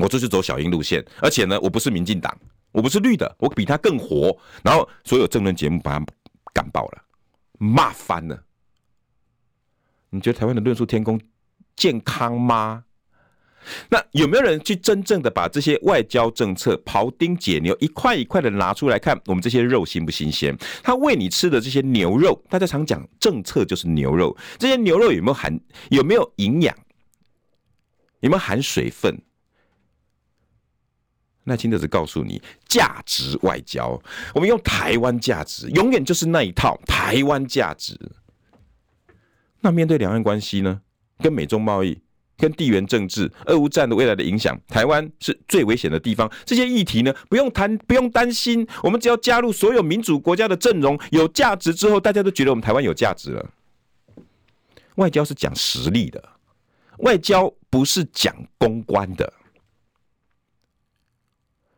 [0.00, 2.36] 我这是走小英路线，而且呢，我不是民进党，
[2.72, 4.36] 我不是绿的，我比他更活。
[4.62, 6.06] 然后所有政论节目把他
[6.52, 7.02] 干爆了，
[7.58, 8.42] 骂翻了。
[10.10, 11.20] 你觉得台湾的论述天空
[11.76, 12.84] 健康吗？
[13.88, 19.20] 那有没有人去真正的把这些外交政策庖丁解牛，一块一块的拿出来看？
[19.26, 20.56] 我们这些肉新不新鲜？
[20.82, 25.58] 他喂你吃的这些牛肉，大家常讲政策就是牛肉，这些牛肉有没有含
[25.90, 26.76] 有没有营养？
[28.20, 29.20] 有没有含水分？
[31.44, 34.00] 那清德只告诉你价值外交，
[34.34, 37.98] 我们用台湾价值，永远就是那一套台湾价值。
[39.60, 40.80] 那面对两岸关系呢？
[41.18, 41.98] 跟美中贸易？
[42.36, 46.30] 跟地缘政治、俄乌战的未来的影响，台湾是最危险的地方。
[46.44, 48.66] 这些议题呢，不用谈，不用担心。
[48.82, 53.50] 我们只要加入所有民主国家的阵容，有价值之后，大家都觉得我们台湾有价值了。
[54.96, 56.22] 外交是讲实力的，
[56.98, 59.32] 外交不是讲公关的。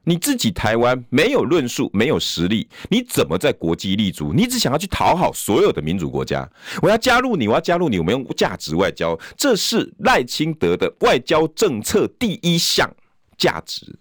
[0.09, 4.33] 你自己台湾没有论述，没有实力，你怎么在国际立足？
[4.33, 6.49] 你只想要去讨好所有的民主国家。
[6.81, 12.89] 我要加入你，我要加入你，我们用价值外交，这是赖清德的外交政策第一项
[13.37, 13.99] 价值。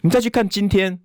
[0.00, 1.00] 你再去看今天，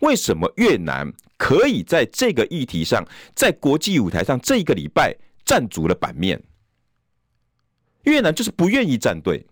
[0.00, 3.06] 为什么越南可以在这个议题上，
[3.36, 6.42] 在国际舞台上这一个礼拜占足了版面？
[8.02, 9.46] 越南就是不愿意站队，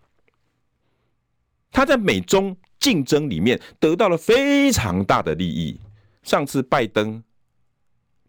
[1.71, 2.57] 他在美中。
[2.83, 5.79] 竞争里面得到了非常大的利益。
[6.25, 7.23] 上次拜登、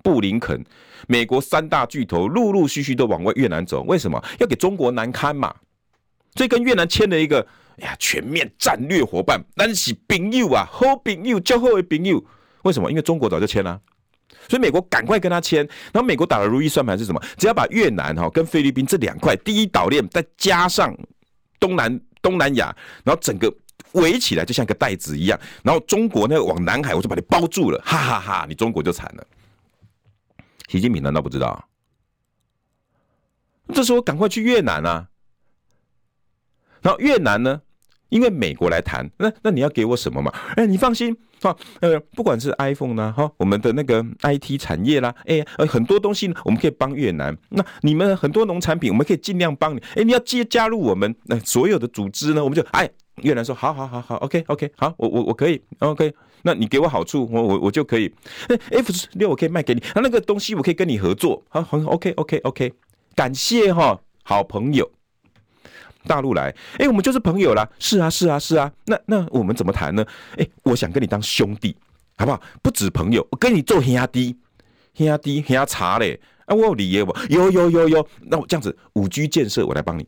[0.03, 0.63] 布林肯、
[1.07, 4.23] 美国三大巨头陆陆续续都往外越南走，为什么？
[4.39, 5.53] 要给中国难堪嘛。
[6.35, 7.45] 所以跟越南签了一个
[7.79, 12.23] 哎呀全面战略伙伴，但是朋友啊，好朋友，交好的朋友。
[12.61, 12.89] 为什么？
[12.89, 13.81] 因为中国早就签了，
[14.47, 15.67] 所以美国赶快跟他签。
[15.91, 17.21] 然后美国打的如意算盘是什么？
[17.37, 20.95] 只要把越南哈跟菲律宾这两块第一岛链，再加上
[21.59, 23.51] 东南东南亚，然后整个。
[23.93, 29.25] 围起来就像个袋子一样，然后中国呢往南海，我就把你包住了，哈哈哈，你中国就惨了。
[30.67, 31.69] 习近平难道不知道？
[33.73, 35.07] 这时候赶快去越南啊！
[36.81, 37.61] 然后越南呢，
[38.09, 40.31] 因为美国来谈，那那你要给我什么嘛？
[40.55, 47.37] 哎，你放心啊，呃，不管是 iPhone 呢，哈，我们的那个 IT 产业啦，哎，呃，很多东西呢，我们可以帮越南。
[47.49, 49.81] 那你们很多农产品，我们可以尽量帮你。
[49.95, 52.89] 哎，你要接加入我们那所有的组织呢，我们就哎。
[53.21, 58.11] 越南说好好好好，OK OK，好，我我我可以，OK，那你给我好处，我我我就可以
[58.49, 62.73] 那，F 十六我可以卖给你，那那个东西我可以跟你合作，好，好，OK OK OK，
[63.15, 64.89] 感谢哈，好朋友，
[66.07, 70.03] 大陆来，哎，我们就是朋友啦，是啊是啊是啊，那那我们怎么谈呢？
[70.37, 71.75] 哎，我想跟你当兄弟，
[72.17, 72.41] 好不好？
[72.63, 74.35] 不止朋友，我跟你做兄弟，
[74.95, 77.15] 兄弟兄茶嘞，啊，我有理由不？
[77.29, 80.05] 有有有有，那我这样子五 G 建设我来帮你。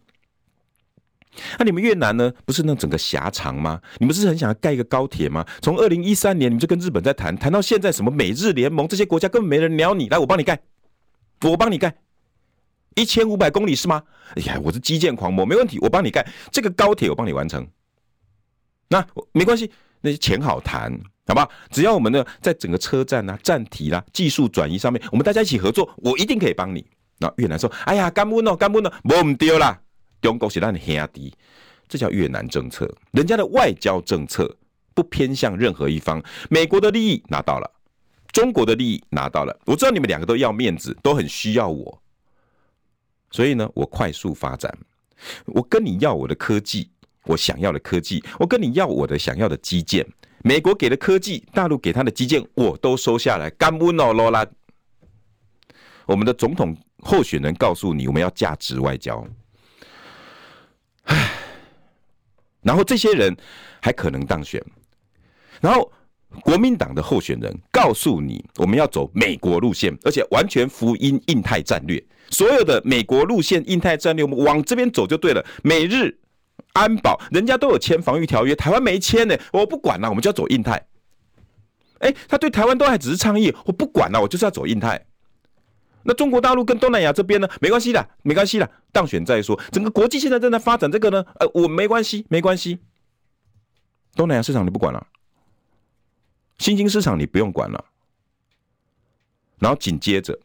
[1.57, 2.31] 那、你们越南呢？
[2.45, 3.81] 不是那整个狭长吗？
[3.97, 5.45] 你们是很想要盖一个高铁吗？
[5.61, 10.59] 从二零一三年你们就跟日本在谈，谈到现在什么美日联盟这些国家根本没人鸟你，来我帮你盖，
[11.41, 11.95] 我帮你盖，
[12.95, 14.03] 一千五百公里是吗？
[14.35, 17.67] 哎呀，我是基建狂魔，没问题，我帮你盖这个高铁，我帮你完成。
[18.89, 19.71] 那没关系，
[20.01, 20.91] 那些钱好谈。
[21.27, 26.85] 好吧，只要我们呢，在整个车站啊、站体啦、技术转移上面，我们大家一起合作，我一定可以帮你。
[27.17, 29.81] 那越南说：“哎呀，干不呢，干不呢，我唔丢啦，
[30.25, 31.31] 中国是让你兄弟。”
[31.87, 34.51] 这叫越南政策，人家的外交政策
[34.95, 36.19] 不偏向任何一方。
[36.49, 37.71] 美国的利益拿到了，
[38.33, 39.55] 中国的利益拿到了。
[39.67, 42.01] 我知道你们两个都要面子，都很需要我，
[43.29, 44.75] 所以呢，我快速发展，
[45.45, 46.89] 我跟你要我的科技，
[47.25, 50.03] 我想要的科技，我跟你要我的想要的基建。
[50.41, 53.47] 美国给的科技，大陆给他的基建，我都收下来。
[53.51, 54.43] 干不诺罗拉，
[56.07, 59.23] 我们的总统候选人告诉你，我们要价值外交。
[61.05, 61.31] 唉，
[62.61, 63.35] 然后这些人
[63.81, 64.63] 还可能当选。
[65.61, 65.91] 然后
[66.41, 72.03] 国民党的候选人告诉你，我们要走美国路线，而且完全福音印太战略。
[72.29, 75.45] 所有的美国路线、印太战略，我们往这边走就对了。
[75.63, 76.19] 美日。
[76.71, 80.85] 安保，人家都有签防御条约，台湾没签呢，我不管了，我们就要走印太。
[81.99, 85.05] 哎，他对台湾都还只是倡议，我不管了，我就是要走印太。
[86.05, 87.49] 那中国大陆跟东南亚这边呢？
[87.59, 89.59] 没关系的，没关系的，当选再说。
[89.71, 92.79] 整个国际现在正在发展这个呢，呃，我没关系，没关系。
[94.15, 95.05] 东南亚市场你不管了，
[96.59, 97.83] 新兴市场你不用管了。
[99.59, 100.39] 然后紧接着，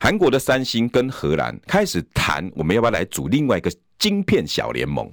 [0.00, 3.72] 韩国的三星跟荷兰开始谈，我们要不要来组另外一个？
[3.98, 5.12] 晶片小联盟，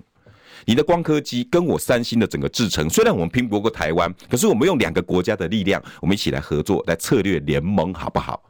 [0.64, 8.44] 你的光刻机跟我三星的整个制程，虽然我们拼不过台湾，可是我们用两个国家的力量，我们一起来合作，来策略联盟，好不好？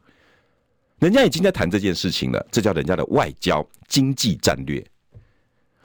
[1.00, 4.86] 人家已经在谈这件事情了，这叫人家的外交经济战略。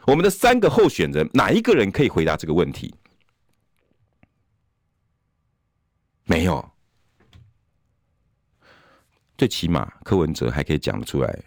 [0.06, 2.94] 我们的三个候选人，哪一个人可以回答这个问题？
[6.24, 6.70] 没有，
[9.36, 11.38] 最起码柯文哲还可以讲得出来。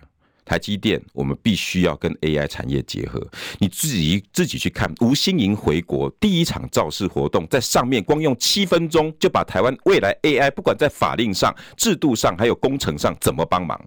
[0.46, 3.26] 台积电，我们必须要跟 AI 产业结合。
[3.60, 13.80] 你自己自己去看，吴欣盈回国第一场造势活动，在上面光用七分钟就把台湾未来 AI 不管在法令上、制度上，还有工程上怎么帮忙。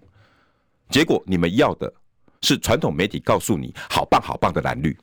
[0.89, 1.91] 结果你们要的
[2.41, 4.97] 是传统媒体告诉你好棒好棒的蓝绿，